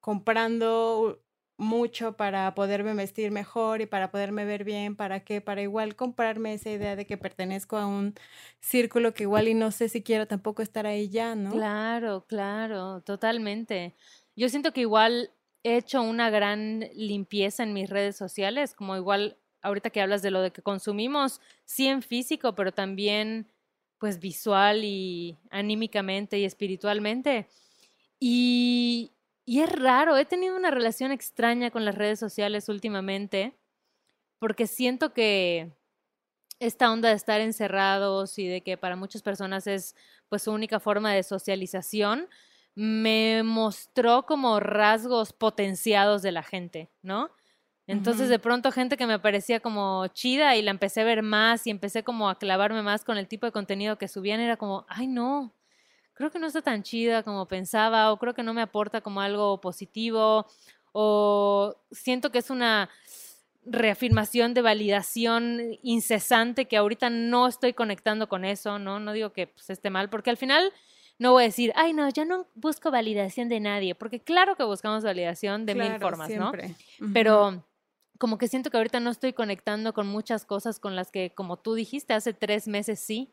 [0.00, 1.22] comprando
[1.58, 5.40] mucho para poderme vestir mejor y para poderme ver bien, ¿para qué?
[5.40, 8.14] Para igual comprarme esa idea de que pertenezco a un
[8.60, 11.64] círculo que igual y no sé si quiero tampoco estar ahí ya, ¿no?
[11.64, 13.96] Claro, claro, totalmente.
[14.36, 19.38] Yo siento que igual he hecho una gran limpieza en mis redes sociales, como igual
[19.62, 23.48] ahorita que hablas de lo de que consumimos, sí en físico, pero también
[23.98, 27.48] pues visual y anímicamente y espiritualmente.
[28.20, 29.12] Y,
[29.44, 33.58] y es raro, he tenido una relación extraña con las redes sociales últimamente,
[34.38, 35.72] porque siento que
[36.60, 39.94] esta onda de estar encerrados y de que para muchas personas es
[40.28, 42.28] pues su única forma de socialización,
[42.78, 47.28] me mostró como rasgos potenciados de la gente, ¿no?
[47.88, 51.66] Entonces de pronto gente que me parecía como chida y la empecé a ver más
[51.66, 54.86] y empecé como a clavarme más con el tipo de contenido que subían, era como,
[54.88, 55.52] ay no,
[56.14, 59.22] creo que no está tan chida como pensaba o creo que no me aporta como
[59.22, 60.46] algo positivo
[60.92, 62.90] o siento que es una
[63.66, 69.00] reafirmación de validación incesante que ahorita no estoy conectando con eso, ¿no?
[69.00, 70.72] No digo que pues, esté mal, porque al final
[71.18, 74.64] no voy a decir, ay, no, yo no busco validación de nadie, porque claro que
[74.64, 76.52] buscamos validación de mil formas, ¿no?
[77.12, 77.64] Pero
[78.18, 81.56] como que siento que ahorita no estoy conectando con muchas cosas con las que, como
[81.56, 83.32] tú dijiste, hace tres meses sí.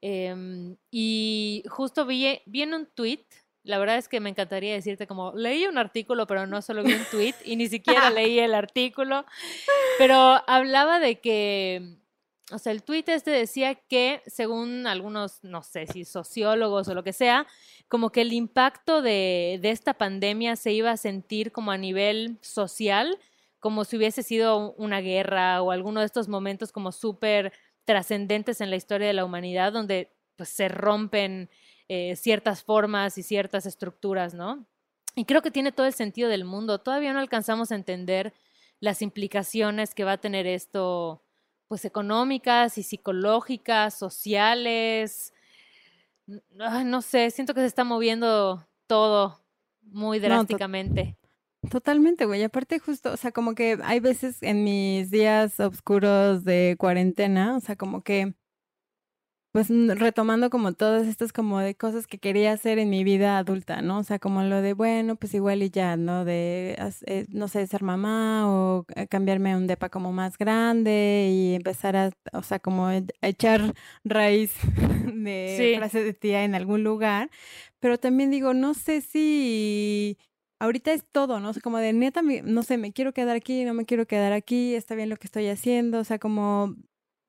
[0.00, 3.24] Em, y justo vi, vi en un tweet,
[3.62, 6.92] la verdad es que me encantaría decirte como, leí un artículo, pero no solo vi
[6.92, 9.24] un tweet y ni siquiera leí el artículo,
[9.98, 11.96] pero hablaba de que,
[12.52, 17.02] o sea, el tweet este decía que según algunos, no sé si sociólogos o lo
[17.02, 17.46] que sea,
[17.88, 22.38] como que el impacto de, de esta pandemia se iba a sentir como a nivel
[22.42, 23.18] social,
[23.60, 27.52] como si hubiese sido una guerra o alguno de estos momentos como súper
[27.84, 31.48] trascendentes en la historia de la humanidad, donde pues, se rompen
[31.88, 34.66] eh, ciertas formas y ciertas estructuras, ¿no?
[35.16, 36.78] Y creo que tiene todo el sentido del mundo.
[36.80, 38.34] Todavía no alcanzamos a entender
[38.80, 41.23] las implicaciones que va a tener esto,
[41.74, 45.32] pues económicas y psicológicas, sociales.
[46.28, 49.40] no sé, siento que se está moviendo todo
[49.82, 51.16] muy drásticamente.
[51.68, 52.44] Totalmente, güey.
[52.44, 57.60] Aparte, justo, o sea, como que hay veces en mis días oscuros de cuarentena, o
[57.60, 58.34] sea, como que,
[59.54, 63.82] pues retomando como todas estas como de cosas que quería hacer en mi vida adulta,
[63.82, 63.98] ¿no?
[63.98, 66.24] O sea, como lo de, bueno, pues igual y ya, ¿no?
[66.24, 71.28] De, eh, no sé, ser mamá o eh, cambiarme a un depa como más grande
[71.30, 74.54] y empezar a, o sea, como a echar raíz
[75.06, 77.30] de frase de tía en algún lugar.
[77.78, 80.18] Pero también digo, no sé si
[80.58, 81.50] ahorita es todo, ¿no?
[81.50, 84.32] O sea, como de neta, no sé, me quiero quedar aquí, no me quiero quedar
[84.32, 86.74] aquí, está bien lo que estoy haciendo, o sea, como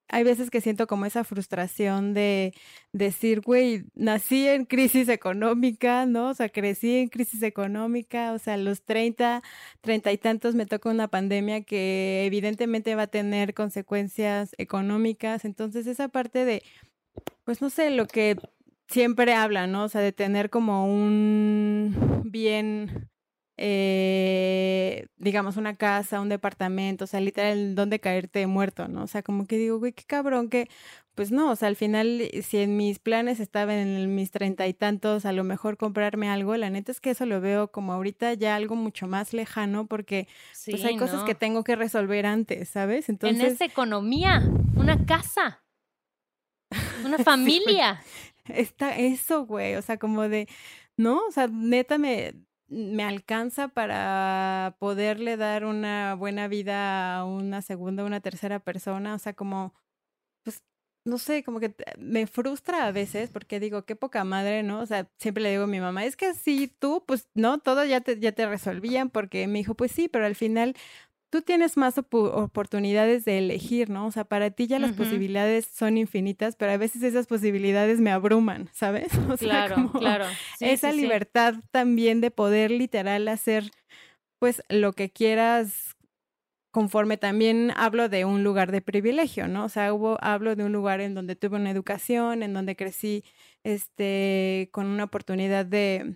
[0.07, 2.53] hay veces que siento como esa frustración de
[2.93, 6.29] decir, güey, nací en crisis económica, ¿no?
[6.29, 9.41] O sea, crecí en crisis económica, o sea, a los 30,
[9.81, 15.87] 30 y tantos me toca una pandemia que evidentemente va a tener consecuencias económicas, entonces
[15.87, 16.63] esa parte de,
[17.43, 18.37] pues no sé, lo que
[18.87, 19.85] siempre habla, ¿no?
[19.85, 23.09] O sea, de tener como un bien
[23.57, 29.03] eh, digamos, una casa, un departamento, o sea, literal, donde caerte muerto, ¿no?
[29.03, 30.69] O sea, como que digo, güey, qué cabrón que,
[31.15, 34.67] pues no, o sea, al final, eh, si en mis planes estaban en mis treinta
[34.67, 37.93] y tantos, a lo mejor comprarme algo, la neta es que eso lo veo como
[37.93, 40.27] ahorita ya algo mucho más lejano, porque
[40.65, 43.07] pues hay cosas que tengo que resolver antes, ¿sabes?
[43.07, 43.39] Entonces...
[43.41, 44.43] En esta economía,
[44.75, 45.63] una casa,
[47.05, 48.03] una familia.
[48.49, 50.49] Está eso, güey, o sea, como de,
[50.97, 51.21] ¿no?
[51.25, 52.33] O sea, neta me
[52.67, 59.19] me alcanza para poderle dar una buena vida a una segunda una tercera persona, o
[59.19, 59.73] sea, como,
[60.43, 60.63] pues,
[61.05, 64.79] no sé, como que me frustra a veces porque digo, qué poca madre, ¿no?
[64.81, 67.85] O sea, siempre le digo a mi mamá, es que si tú, pues, no, todo
[67.85, 70.75] ya te, ya te resolvían porque me dijo, pues sí, pero al final
[71.35, 74.07] tú tienes más oportunidades de elegir, ¿no?
[74.07, 78.09] O sea, para ti ya las posibilidades son infinitas, pero a veces esas posibilidades me
[78.09, 79.09] abruman, ¿sabes?
[79.29, 80.25] O sea, claro, claro.
[80.61, 83.69] esa libertad también de poder literal hacer,
[84.39, 85.97] pues, lo que quieras
[86.71, 89.65] conforme también hablo de un lugar de privilegio, ¿no?
[89.65, 93.25] O sea, hubo, hablo de un lugar en donde tuve una educación, en donde crecí,
[93.65, 96.13] este, con una oportunidad de,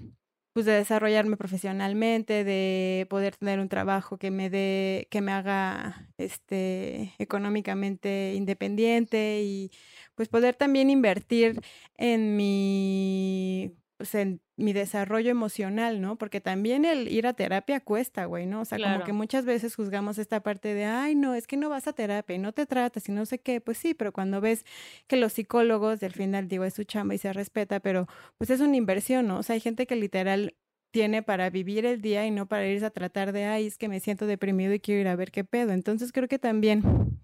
[0.60, 6.10] pues de desarrollarme profesionalmente, de poder tener un trabajo que me dé, que me haga
[6.18, 9.72] este económicamente independiente y
[10.16, 11.62] pues poder también invertir
[11.96, 14.16] en mi pues
[14.56, 16.16] mi desarrollo emocional, ¿no?
[16.18, 18.62] Porque también el ir a terapia cuesta, güey, ¿no?
[18.62, 21.68] O sea, como que muchas veces juzgamos esta parte de, ay, no, es que no
[21.68, 24.40] vas a terapia y no te tratas y no sé qué, pues sí, pero cuando
[24.40, 24.64] ves
[25.08, 28.08] que los psicólogos, del final digo, es su chamba y se respeta, pero
[28.38, 29.40] pues es una inversión, ¿no?
[29.40, 30.56] O sea, hay gente que literal
[30.94, 33.90] tiene para vivir el día y no para irse a tratar de, ay, es que
[33.90, 35.74] me siento deprimido y quiero ir a ver qué pedo.
[35.74, 37.20] Entonces creo que también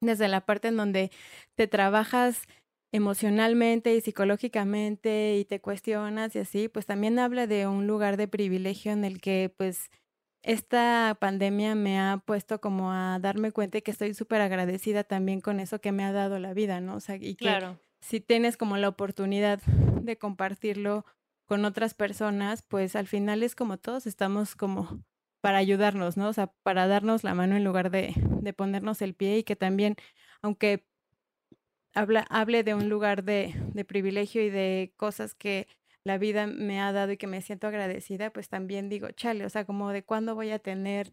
[0.00, 1.10] desde la parte en donde
[1.56, 2.44] te trabajas
[2.92, 8.28] emocionalmente y psicológicamente y te cuestionas y así, pues también habla de un lugar de
[8.28, 9.90] privilegio en el que pues
[10.42, 15.60] esta pandemia me ha puesto como a darme cuenta que estoy súper agradecida también con
[15.60, 16.96] eso que me ha dado la vida, ¿no?
[16.96, 17.62] O sea, y que
[18.00, 21.04] si tienes como la oportunidad de compartirlo
[21.46, 25.04] con otras personas, pues al final es como todos estamos como
[25.42, 26.28] para ayudarnos, ¿no?
[26.28, 29.56] O sea, para darnos la mano en lugar de, de ponernos el pie y que
[29.56, 29.96] también,
[30.42, 30.86] aunque
[31.94, 35.66] habla, hable de un lugar de, de privilegio y de cosas que
[36.04, 39.50] la vida me ha dado y que me siento agradecida, pues también digo, chale, o
[39.50, 41.10] sea, como de cuándo voy a tener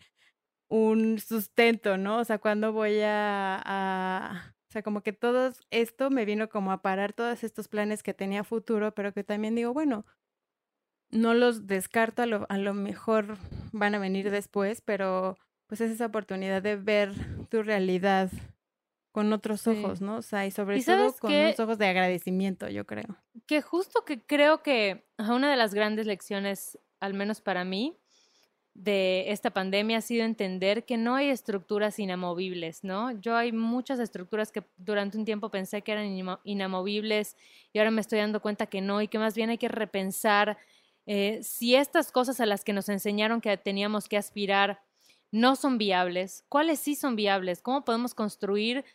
[0.70, 2.20] un sustento, ¿no?
[2.20, 6.82] O sea, cuándo voy a, o sea, como que todo esto me vino como a
[6.82, 10.06] parar todos estos planes que tenía futuro, pero que también digo, bueno,
[11.10, 13.38] no los descarto, a lo, a lo mejor
[13.72, 15.38] van a venir después, pero
[15.68, 17.14] pues es esa oportunidad de ver
[17.50, 18.30] tu realidad
[19.18, 20.18] con otros ojos, ¿no?
[20.18, 23.18] O sea, y sobre todo con unos ojos de agradecimiento, yo creo.
[23.48, 27.98] Que justo que creo que una de las grandes lecciones, al menos para mí,
[28.76, 33.10] de esta pandemia ha sido entender que no hay estructuras inamovibles, ¿no?
[33.20, 37.38] Yo hay muchas estructuras que durante un tiempo pensé que eran inamovibles
[37.74, 40.60] y ahora me estoy dando cuenta que no y que más bien hay que repensar
[41.08, 44.80] eh, si estas cosas a las que nos enseñaron que teníamos que aspirar
[45.32, 48.86] no son viables, cuáles sí son viables, cómo podemos construir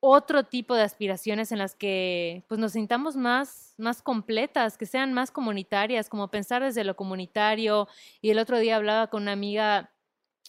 [0.00, 5.12] otro tipo de aspiraciones en las que pues nos sintamos más, más completas, que sean
[5.12, 7.88] más comunitarias, como pensar desde lo comunitario.
[8.20, 9.92] Y el otro día hablaba con una amiga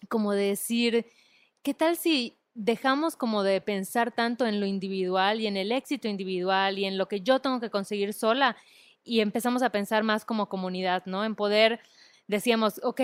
[0.10, 1.08] como de decir,
[1.64, 6.08] ¿qué tal si dejamos como de pensar tanto en lo individual y en el éxito
[6.08, 8.58] individual y en lo que yo tengo que conseguir sola
[9.04, 11.24] y empezamos a pensar más como comunidad, ¿no?
[11.24, 11.80] En poder
[12.28, 13.02] decíamos, ok,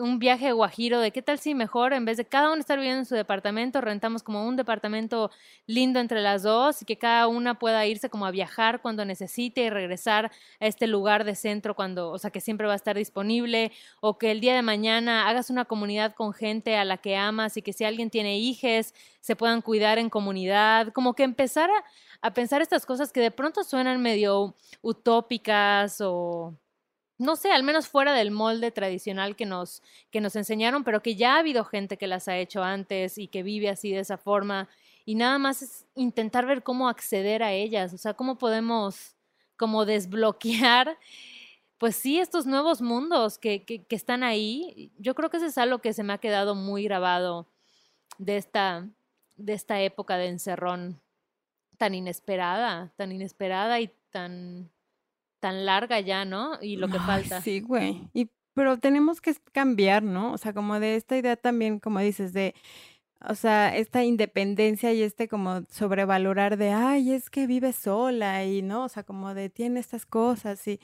[0.00, 2.78] un viaje a Guajiro, ¿de qué tal si mejor en vez de cada uno estar
[2.78, 5.30] viviendo en su departamento, rentamos como un departamento
[5.66, 9.62] lindo entre las dos y que cada una pueda irse como a viajar cuando necesite
[9.62, 10.30] y regresar
[10.60, 14.18] a este lugar de centro cuando, o sea, que siempre va a estar disponible, o
[14.18, 17.62] que el día de mañana hagas una comunidad con gente a la que amas y
[17.62, 21.84] que si alguien tiene hijes, se puedan cuidar en comunidad, como que empezar a,
[22.22, 26.54] a pensar estas cosas que de pronto suenan medio utópicas o
[27.20, 31.16] no sé, al menos fuera del molde tradicional que nos, que nos enseñaron, pero que
[31.16, 34.16] ya ha habido gente que las ha hecho antes y que vive así de esa
[34.16, 34.70] forma.
[35.04, 39.16] Y nada más es intentar ver cómo acceder a ellas, o sea, cómo podemos
[39.58, 40.96] como desbloquear,
[41.76, 44.90] pues sí, estos nuevos mundos que, que, están ahí.
[44.98, 47.46] Yo creo que eso es algo que se me ha quedado muy grabado
[48.16, 48.88] de esta,
[49.36, 50.98] de esta época de encerrón
[51.76, 54.70] tan inesperada, tan inesperada y tan
[55.40, 56.58] tan larga ya, ¿no?
[56.62, 57.40] Y lo que falta.
[57.40, 58.08] Sí, güey.
[58.12, 60.32] Y pero tenemos que cambiar, ¿no?
[60.32, 62.54] O sea, como de esta idea también, como dices, de,
[63.26, 68.62] o sea, esta independencia y este como sobrevalorar de, ay, es que vive sola y,
[68.62, 68.84] ¿no?
[68.84, 70.80] O sea, como de, tiene estas cosas y...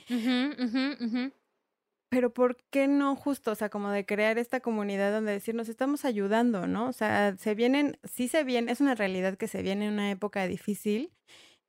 [2.09, 3.51] Pero ¿por qué no justo?
[3.51, 6.87] O sea, como de crear esta comunidad donde decir, nos estamos ayudando, ¿no?
[6.87, 10.09] O sea, se vienen, sí se viene, es una realidad que se viene en una
[10.09, 11.11] época difícil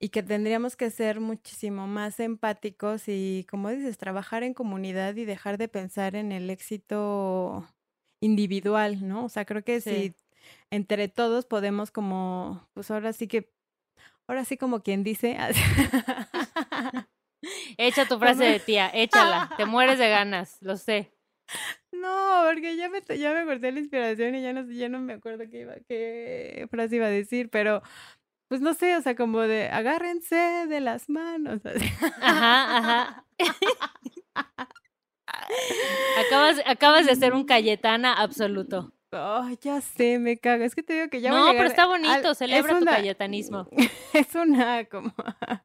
[0.00, 5.24] y que tendríamos que ser muchísimo más empáticos y, como dices, trabajar en comunidad y
[5.24, 7.66] dejar de pensar en el éxito
[8.20, 9.24] individual, ¿no?
[9.24, 10.14] O sea, creo que si
[10.70, 13.52] entre todos podemos como, pues ahora sí que,
[14.28, 15.36] ahora sí como quien dice.
[17.76, 21.12] Echa tu frase de tía, échala, te mueres de ganas, lo sé.
[21.92, 25.14] No, porque ya me, ya me corté la inspiración y ya no, ya no me
[25.14, 27.82] acuerdo qué, iba, qué frase iba a decir, pero
[28.48, 31.60] pues no sé, o sea, como de agárrense de las manos.
[32.20, 33.24] Ajá, ajá.
[36.26, 38.92] acabas, acabas de ser un Cayetana absoluto.
[39.12, 40.64] Oh, ya sé, me cago.
[40.64, 43.66] Es que te digo que ya No, voy a pero está bonito, celebra tu cayetanismo.
[44.12, 45.12] Es una como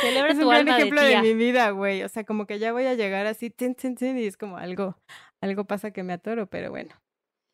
[0.00, 2.02] Celebra es tu un gran ejemplo de, de, mi vida, güey.
[2.02, 4.56] O sea, como que ya voy a llegar así, tin, tin, tin, y es como
[4.56, 4.96] algo,
[5.40, 6.94] algo pasa que me atoro, pero bueno,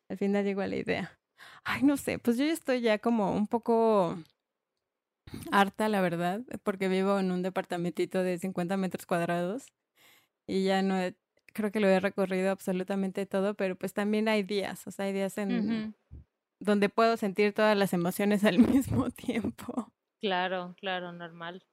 [0.09, 1.19] al final llego a la idea.
[1.63, 4.17] Ay, no sé, pues yo ya estoy ya como un poco
[5.51, 9.67] harta, la verdad, porque vivo en un departamentito de 50 metros cuadrados
[10.47, 11.15] y ya no he,
[11.53, 15.13] creo que lo he recorrido absolutamente todo, pero pues también hay días, o sea, hay
[15.13, 15.95] días en
[16.59, 19.91] donde puedo sentir todas las emociones al mismo tiempo.
[20.19, 21.63] Claro, claro, normal.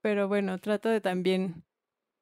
[0.00, 1.64] Pero bueno, trato de también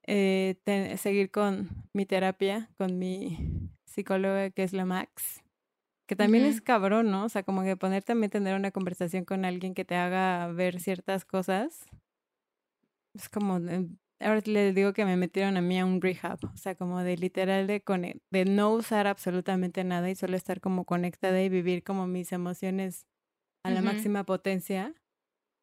[0.07, 0.57] eh,
[0.99, 5.43] seguir con mi terapia, con mi psicóloga que es la Max.
[6.11, 7.27] Que también es cabrón, ¿no?
[7.27, 10.81] O sea, como que poner también tener una conversación con alguien que te haga ver
[10.81, 11.87] ciertas cosas.
[13.15, 13.61] Es como,
[14.19, 17.17] ahora les digo que me metieron a mí a un rehab, o sea, como de
[17.17, 17.81] literal de,
[18.29, 23.07] de no usar absolutamente nada y solo estar como conectada y vivir como mis emociones
[23.65, 24.93] a la máxima potencia.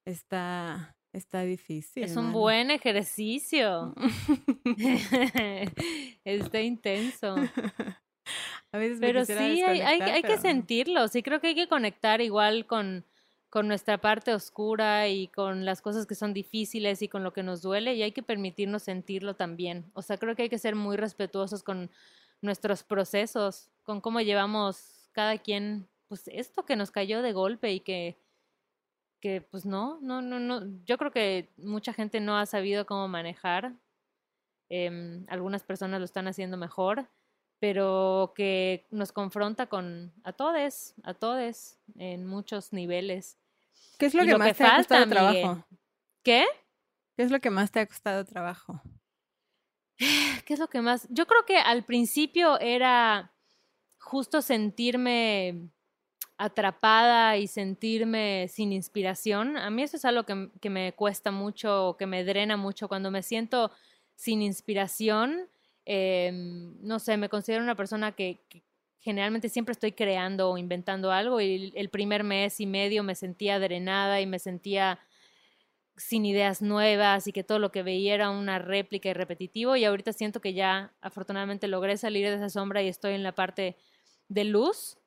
[0.06, 2.06] Está, está difícil.
[2.06, 3.94] Es un buen ejercicio.
[6.24, 7.36] está intenso.
[8.72, 13.06] pero sí, hay, hay, que sentirlo, sí creo que hay que conectar igual con,
[13.50, 17.44] con nuestra parte oscura y con las cosas que son difíciles y con lo que
[17.44, 19.90] nos duele y hay que permitirnos sentirlo también.
[19.94, 21.90] O sea, creo que hay que ser muy respetuosos con
[22.41, 27.80] nuestros procesos, con cómo llevamos cada quien, pues esto que nos cayó de golpe y
[27.80, 28.18] que,
[29.22, 33.08] que pues no, no, no, no, yo creo que mucha gente no ha sabido cómo
[33.08, 33.74] manejar.
[34.70, 37.08] Em, algunas personas lo están haciendo mejor
[37.60, 43.38] pero que nos confronta con a todos, a todos, en muchos niveles.
[43.97, 45.66] ¿Qué es lo que más te ha costado trabajo?
[46.24, 46.45] ¿Qué?
[47.16, 48.82] ¿Qué es lo que más te ha costado trabajo?
[50.45, 51.08] ¿Qué es lo que más?
[51.10, 53.34] Yo creo que al principio era
[53.97, 55.70] justo sentirme
[56.38, 59.58] atrapada y sentirme sin inspiración.
[59.58, 62.88] A mí eso es algo que, que me cuesta mucho, que me drena mucho.
[62.88, 63.72] Cuando me siento
[64.16, 65.49] sin inspiración,
[65.90, 68.42] Em, no sé, me considero una persona que,
[69.00, 73.58] generalmente siempre estoy creando o inventando algo y el primer mes y medio me sentía
[73.58, 75.00] drenada y me sentía
[75.96, 79.86] sin ideas nuevas y que todo lo que veía era una réplica y repetitivo y
[79.86, 83.78] ahorita siento que ya afortunadamente logré salir de esa sombra y estoy en la parte
[84.28, 84.98] de luz.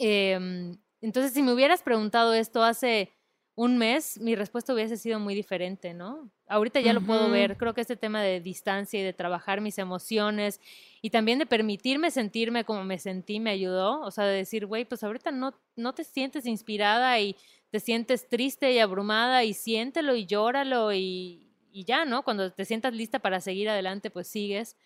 [0.00, 3.12] Em, entonces, si me hubieras preguntado esto hace
[3.60, 6.30] un mes, mi respuesta hubiese sido muy diferente, ¿no?
[6.48, 7.58] Ahorita ya lo puedo ver.
[7.58, 10.62] Creo que este tema de distancia y de trabajar mis emociones
[11.02, 14.00] y también de permitirme sentirme como me sentí me ayudó.
[14.00, 17.36] O sea, de decir, güey, pues ahorita no, no te sientes inspirada y
[17.70, 22.22] te sientes triste y abrumada y siéntelo y llóralo y, y ya, ¿no?
[22.22, 24.78] Cuando te sientas lista para seguir adelante, pues sigues.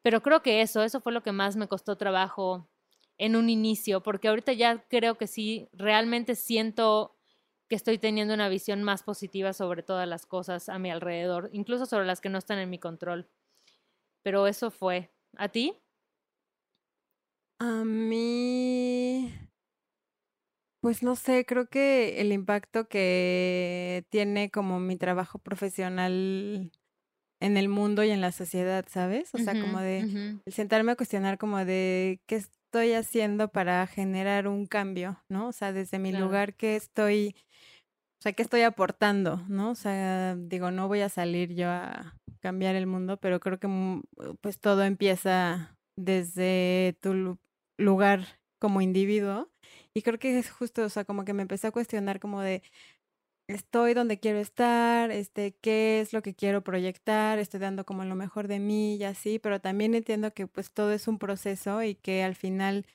[0.00, 2.66] Pero creo que eso, eso fue lo que más me costó trabajo
[3.18, 7.14] en un inicio, porque ahorita ya creo que sí, realmente siento
[7.68, 11.86] que estoy teniendo una visión más positiva sobre todas las cosas a mi alrededor, incluso
[11.86, 13.28] sobre las que no están en mi control.
[14.22, 15.12] Pero eso fue.
[15.36, 15.80] ¿A ti?
[17.58, 19.28] A mí,
[20.80, 26.70] pues no sé, creo que el impacto que tiene como mi trabajo profesional
[27.40, 29.34] en el mundo y en la sociedad, ¿sabes?
[29.34, 30.08] O sea, como de
[30.46, 35.48] el sentarme a cuestionar como de qué estoy haciendo para generar un cambio, ¿no?
[35.48, 37.36] O sea, desde mi lugar que estoy
[38.24, 39.42] sea, ¿qué estoy aportando?
[39.48, 39.70] ¿No?
[39.70, 43.68] O sea, digo, no voy a salir yo a cambiar el mundo, pero creo que
[43.68, 44.02] mm,
[44.40, 47.38] pues todo empieza desde tu
[47.78, 48.26] lugar
[48.58, 49.50] como individuo.
[49.92, 52.62] Y creo que es justo, o sea, como que me empecé a cuestionar como de,
[53.46, 58.14] estoy donde quiero estar, este, qué es lo que quiero proyectar, estoy dando como lo
[58.14, 61.94] mejor de mí y así, pero también entiendo que pues todo es un proceso y
[61.94, 62.86] que al final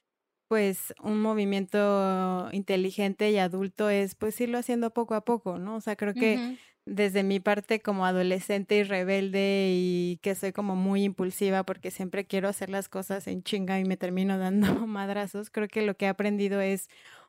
[0.50, 5.78] pues un movimiento inteligente y adulto es pues irlo haciendo poco a poco, ¿no?
[5.78, 6.42] O sea, creo que
[6.86, 12.26] desde mi parte como adolescente y rebelde y que soy como muy impulsiva porque siempre
[12.28, 16.06] quiero hacer las cosas en chinga y me termino dando madrazos, creo que lo que
[16.06, 16.88] he aprendido es,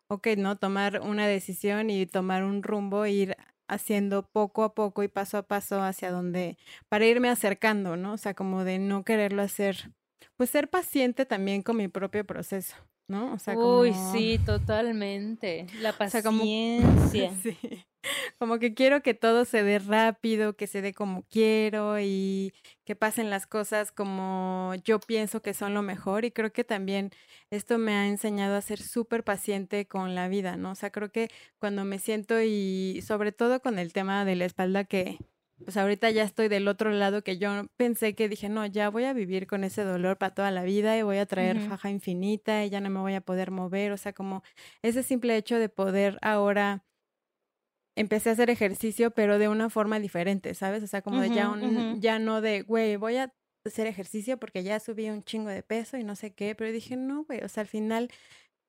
[0.09, 0.57] ok, ¿no?
[0.59, 3.37] Tomar una decisión y tomar un rumbo, e ir
[3.69, 6.59] haciendo poco a poco y paso a paso hacia donde,
[6.89, 8.15] para irme acercando, ¿no?
[8.15, 9.93] O sea, como de no quererlo hacer,
[10.37, 12.90] pues ser paciente también con mi propio proceso.
[13.11, 13.35] ¿No?
[13.35, 13.81] O sea, como...
[13.81, 15.67] Uy, sí, totalmente.
[15.81, 17.33] La paciencia.
[17.43, 17.59] sí.
[18.39, 22.55] Como que quiero que todo se dé rápido, que se dé como quiero y
[22.85, 26.25] que pasen las cosas como yo pienso que son lo mejor.
[26.25, 27.11] Y creo que también
[27.51, 30.71] esto me ha enseñado a ser súper paciente con la vida, ¿no?
[30.71, 34.47] O sea, creo que cuando me siento y sobre todo con el tema de la
[34.47, 35.19] espalda que
[35.65, 39.05] pues ahorita ya estoy del otro lado que yo pensé que dije, no, ya voy
[39.05, 42.65] a vivir con ese dolor para toda la vida y voy a traer faja infinita
[42.65, 44.43] y ya no me voy a poder mover, o sea, como
[44.83, 46.85] ese simple hecho de poder ahora
[47.97, 50.83] empecé a hacer ejercicio, pero de una forma diferente, ¿sabes?
[50.83, 51.55] O sea, como de ya,
[51.99, 53.33] ya no de, güey, voy a
[53.67, 56.97] hacer ejercicio porque ya subí un chingo de peso y no sé qué, pero dije,
[56.97, 58.11] no, güey, o sea, al final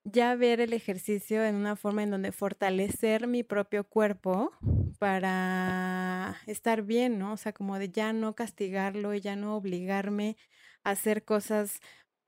[0.03, 4.51] ya ver el ejercicio en una forma en donde fortalecer mi propio cuerpo
[4.99, 7.33] para estar bien, ¿no?
[7.33, 10.37] O sea, como de ya no castigarlo y ya no obligarme
[10.83, 11.79] a hacer cosas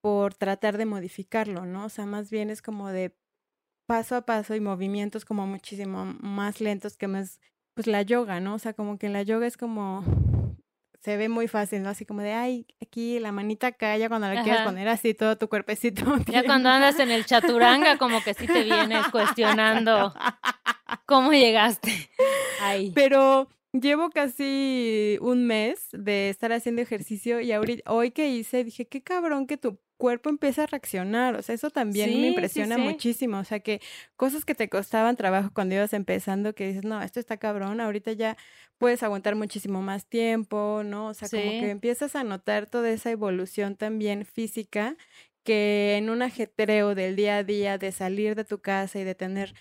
[0.02, 1.86] por tratar de modificarlo, ¿no?
[1.86, 3.16] O sea, más bien es como de
[3.88, 7.40] paso a paso y movimientos como muchísimo más lentos que más,
[7.76, 8.56] pues la yoga, ¿no?
[8.56, 10.04] O sea, como que en la yoga es como
[11.04, 11.90] se ve muy fácil, ¿no?
[11.90, 15.38] Así como de, ay, aquí la manita acá, ya cuando la quieres poner así todo
[15.38, 16.04] tu cuerpecito.
[16.28, 20.14] Ya cuando andas en el chaturanga, como que sí te vienes cuestionando
[21.06, 22.10] cómo llegaste
[22.62, 22.94] ahí.
[22.96, 28.88] Pero llevo casi un mes de estar haciendo ejercicio y ahorita, hoy que hice, dije,
[28.88, 31.36] qué cabrón que tu cuerpo empieza a reaccionar.
[31.36, 33.40] O sea, eso también me impresiona muchísimo.
[33.40, 33.82] O sea, que
[34.16, 38.12] cosas que te costaban trabajo cuando ibas empezando, que dices, no, esto está cabrón, ahorita
[38.14, 38.38] ya
[38.78, 41.08] puedes aguantar muchísimo más tiempo, ¿no?
[41.08, 44.98] O sea, como que empiezas a notar toda esa evolución también física
[45.44, 49.16] que en un ajetreo del día a día, de salir de tu casa y de
[49.16, 49.54] tener,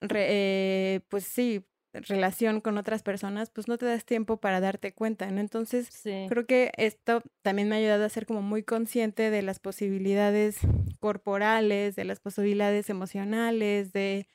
[0.00, 5.30] eh, pues sí, relación con otras personas, pues no te das tiempo para darte cuenta,
[5.30, 5.40] ¿no?
[5.40, 5.90] Entonces,
[6.28, 10.58] creo que esto también me ha ayudado a ser como muy consciente de las posibilidades
[11.00, 14.26] corporales, de las posibilidades emocionales, de,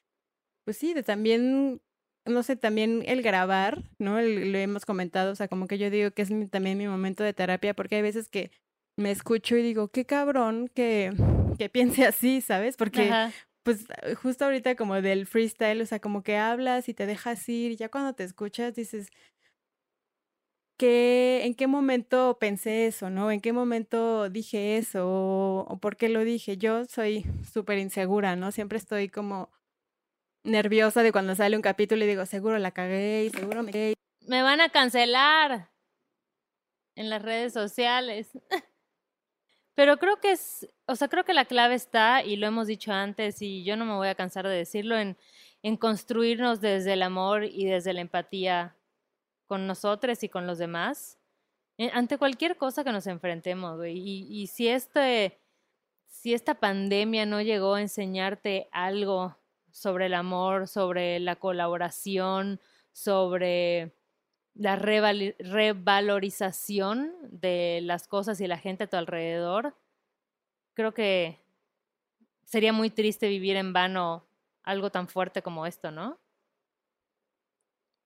[0.66, 1.82] pues sí, de también,
[2.26, 4.22] no sé, también el grabar, ¿no?
[4.22, 7.34] lo hemos comentado, o sea, como que yo digo que es también mi momento de
[7.34, 8.52] terapia, porque hay veces que
[8.98, 11.12] me escucho y digo, qué cabrón que,
[11.58, 12.78] que piense así, ¿sabes?
[12.78, 13.12] Porque
[13.68, 17.50] pues eh, justo ahorita como del freestyle, o sea, como que hablas y te dejas
[17.50, 19.10] ir, y ya cuando te escuchas dices,
[20.78, 23.30] ¿qué, ¿en qué momento pensé eso, no?
[23.30, 25.66] ¿En qué momento dije eso?
[25.68, 26.56] ¿O, por qué lo dije?
[26.56, 28.54] Yo soy súper insegura, ¿no?
[28.54, 29.52] Siempre estoy como
[30.46, 33.96] nerviosa de cuando sale un capítulo y digo, seguro la cagué y seguro me...
[34.28, 35.72] Me van a cancelar
[36.96, 38.30] en las redes sociales.
[39.78, 42.92] Pero creo que es, o sea, creo que la clave está, y lo hemos dicho
[42.92, 45.16] antes, y yo no me voy a cansar de decirlo, en,
[45.62, 48.76] en construirnos desde el amor y desde la empatía
[49.46, 51.20] con nosotros y con los demás,
[51.78, 54.00] eh, ante cualquier cosa que nos enfrentemos, güey.
[54.00, 55.40] Y, y si este,
[56.08, 59.38] si esta pandemia no llegó a enseñarte algo
[59.70, 62.60] sobre el amor, sobre la colaboración,
[62.94, 63.94] sobre
[64.58, 69.78] la revalorización de las cosas y la gente a tu alrededor,
[70.74, 71.40] creo que
[72.44, 74.26] sería muy triste vivir en vano
[74.64, 76.20] algo tan fuerte como esto, ¿no?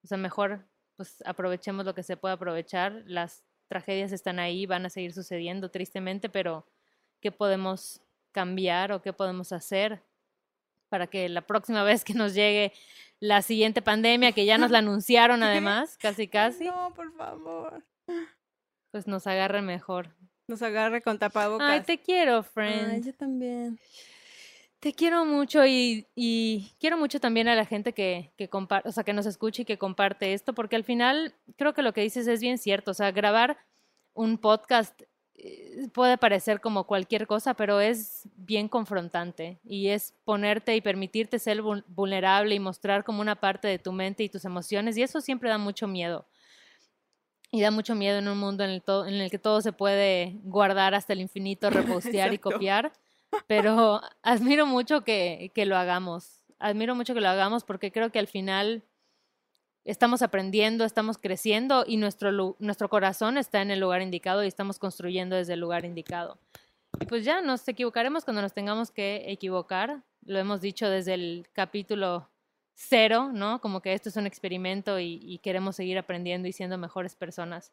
[0.04, 3.04] O sea, mejor pues aprovechemos lo que se puede aprovechar.
[3.06, 6.68] Las tragedias están ahí, van a seguir sucediendo tristemente, pero
[7.22, 10.04] ¿qué podemos cambiar o qué podemos hacer
[10.92, 12.74] para que la próxima vez que nos llegue
[13.20, 16.66] la siguiente pandemia, que ya nos la anunciaron además, casi casi.
[16.66, 17.84] No, por favor.
[18.92, 20.14] Pues nos agarre mejor.
[20.48, 21.70] Nos agarre con tapabocas.
[21.70, 22.92] Ay, te quiero, friend.
[22.92, 23.80] Ay, yo también.
[24.82, 28.92] Te quiero mucho y, y quiero mucho también a la gente que, que comparte, o
[28.92, 32.02] sea, que nos escuche y que comparte esto, porque al final creo que lo que
[32.02, 32.92] dices es bien cierto.
[32.92, 33.60] O sea, grabar
[34.14, 35.00] un podcast
[35.94, 41.62] puede parecer como cualquier cosa, pero es bien confrontante y es ponerte y permitirte ser
[41.62, 45.50] vulnerable y mostrar como una parte de tu mente y tus emociones y eso siempre
[45.50, 46.26] da mucho miedo.
[47.54, 50.38] Y da mucho miedo en un mundo en el, en el que todo se puede
[50.44, 51.70] guardar hasta el infinito,
[52.22, 52.94] repostear y copiar,
[53.48, 56.44] pero admiro mucho que, que lo hagamos.
[56.60, 58.84] Admiro mucho que lo hagamos porque creo que al final
[59.86, 64.80] estamos aprendiendo, estamos creciendo y nuestro, nuestro corazón está en el lugar indicado y estamos
[64.80, 66.38] construyendo desde el lugar indicado.
[67.00, 70.04] Y pues ya nos equivocaremos cuando nos tengamos que equivocar.
[70.24, 72.30] Lo hemos dicho desde el capítulo
[72.74, 73.62] cero, ¿no?
[73.62, 77.72] Como que esto es un experimento y, queremos seguir aprendiendo y siendo mejores personas.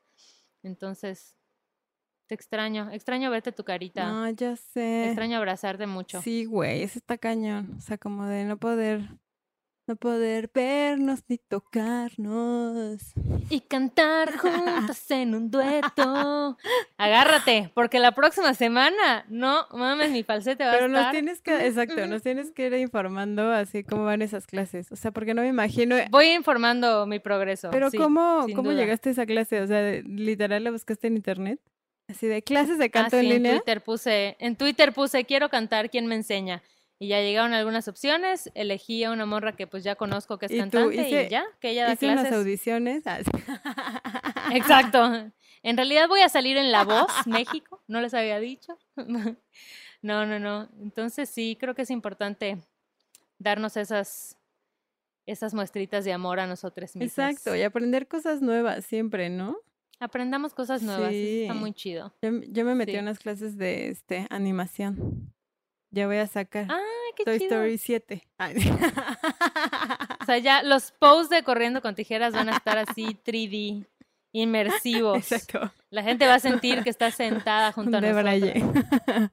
[0.63, 1.37] Entonces,
[2.27, 4.07] te extraño, extraño verte tu carita.
[4.07, 5.07] No, ya sé.
[5.07, 6.23] extraño abrazarte mucho.
[6.23, 7.75] Sí, güey, eso está cañón.
[7.77, 9.09] O sea, como de no poder
[9.89, 13.01] no poder vernos ni tocarnos.
[13.49, 16.59] Y cantar juntas en un dueto.
[16.99, 21.03] Agárrate, porque la próxima semana, no mames, mi falsete va Pero a estar.
[21.03, 24.93] nos tienes que, exacto, nos tienes que ir informando así cómo van esas clases.
[24.93, 25.97] O sea, porque no me imagino.
[26.11, 27.71] Voy informando mi progreso.
[27.71, 29.63] Pero ¿cómo, ¿cómo llegaste a esa clase?
[29.63, 31.61] O sea, literal la buscaste en internet.
[32.09, 33.53] Así de clases de canto ah, en línea.
[33.53, 36.63] En Twitter puse, en Twitter puse, quiero cantar, ¿quién me enseña?
[37.01, 40.53] Y ya llegaron algunas opciones, elegí a una morra que pues ya conozco que es
[40.53, 42.29] cantante y ya, que ella da hice clases.
[42.29, 43.03] unas audiciones.
[43.07, 43.21] Ah,
[44.53, 45.31] Exacto.
[45.63, 48.79] En realidad voy a salir en La Voz, México, no les había dicho.
[50.01, 50.69] No, no, no.
[50.81, 52.57] Entonces sí, creo que es importante
[53.41, 54.37] darnos esas,
[55.27, 57.19] esas muestritas de amor a nosotros mismos.
[57.19, 59.59] Exacto, y aprender cosas nuevas siempre, ¿no?
[59.99, 62.15] Aprendamos cosas nuevas, está muy chido.
[62.23, 65.35] Yo, me metí a unas clases de este animación.
[65.91, 66.88] Ya voy a sacar ¡Ay,
[67.19, 67.57] qué Toy chido!
[67.57, 68.29] Story 7.
[70.21, 73.85] o sea, ya los posts de Corriendo con Tijeras van a estar así 3D,
[74.33, 75.19] inmersivos.
[75.19, 75.73] Exacto.
[75.91, 79.31] La gente va a sentir que está sentada junto a de nosotros.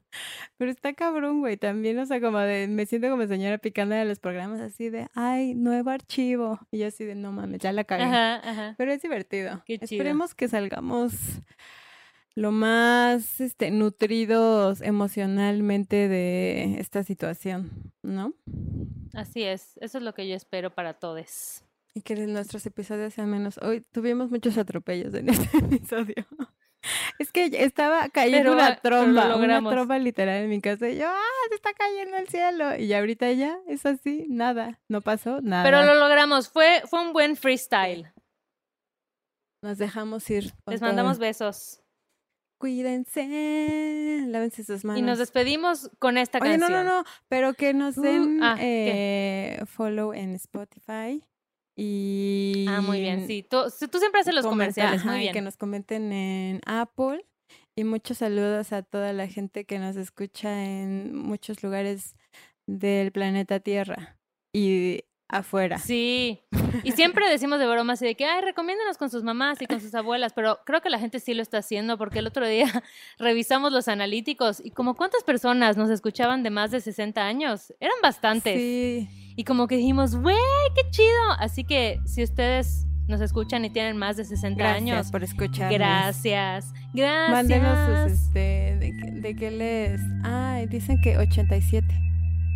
[0.58, 4.06] Pero está cabrón, güey, también, o sea, como de, me siento como señora picando de
[4.06, 6.58] los programas así de, ay, nuevo archivo.
[6.70, 8.04] Y yo así de, no mames, ya la cagué.
[8.04, 8.74] Ajá, ajá.
[8.78, 9.62] Pero es divertido.
[9.66, 10.02] Qué chido.
[10.02, 11.12] Esperemos que salgamos
[12.36, 18.34] lo más este, nutridos emocionalmente de esta situación, ¿no?
[19.14, 21.64] Así es, eso es lo que yo espero para todos.
[21.94, 23.58] Y que nuestros episodios sean menos.
[23.62, 26.26] Hoy tuvimos muchos atropellos en este episodio.
[27.18, 31.46] Es que estaba cayendo una tromba, una tromba literal en mi casa y yo, ah,
[31.48, 32.76] se está cayendo el cielo.
[32.76, 35.64] Y ahorita ya es así, nada, no pasó nada.
[35.64, 38.12] Pero lo logramos, fue, fue un buen freestyle.
[39.62, 40.52] Nos dejamos ir.
[40.66, 41.80] Les mandamos besos.
[42.58, 44.98] Cuídense, lávense sus manos.
[44.98, 46.72] Y nos despedimos con esta Oye, canción.
[46.72, 51.22] no, no, no, pero que nos den Uh, ah, eh, follow en Spotify.
[51.76, 52.64] Y.
[52.68, 53.42] Ah, muy bien, sí.
[53.48, 55.32] Tú, tú siempre haces los comerciales, muy ajá, bien.
[55.34, 57.26] que nos comenten en Apple.
[57.78, 62.16] Y muchos saludos a toda la gente que nos escucha en muchos lugares
[62.66, 64.18] del planeta Tierra
[64.54, 65.78] y afuera.
[65.78, 66.40] Sí,
[66.84, 69.80] y siempre decimos de broma así de que, ay, recomiéndanos con sus mamás y con
[69.80, 72.66] sus abuelas, pero creo que la gente sí lo está haciendo porque el otro día
[73.18, 77.96] revisamos los analíticos y como cuántas personas nos escuchaban de más de 60 años, eran
[78.02, 78.56] bastantes.
[78.56, 79.08] Sí.
[79.36, 80.36] Y como que dijimos, güey,
[80.74, 81.32] qué chido.
[81.38, 85.72] Así que si ustedes nos escuchan y tienen más de 60 Gracias años, por escuchar.
[85.72, 87.30] gracias, gracias.
[87.30, 90.00] Mándenos sus, este, de, de qué les...
[90.24, 91.86] Ay, dicen que 87.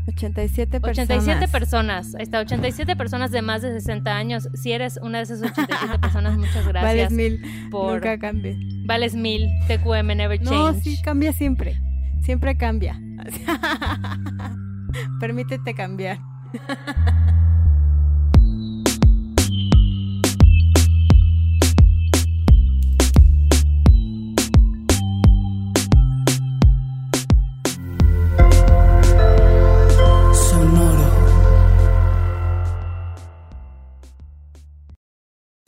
[0.08, 1.10] 87 personas.
[1.10, 4.48] 87 personas, ahí está, 87 personas de más de 60 años.
[4.54, 7.12] Si eres una de esas 87 personas, muchas Vales gracias.
[7.12, 7.40] mil.
[7.70, 8.56] por- Nunca cambie.
[8.86, 10.50] Vales mil, TQM, never change.
[10.50, 11.80] No, sí, cambia siempre.
[12.22, 13.00] siempre cambia.
[15.20, 16.18] Permítete cambiar.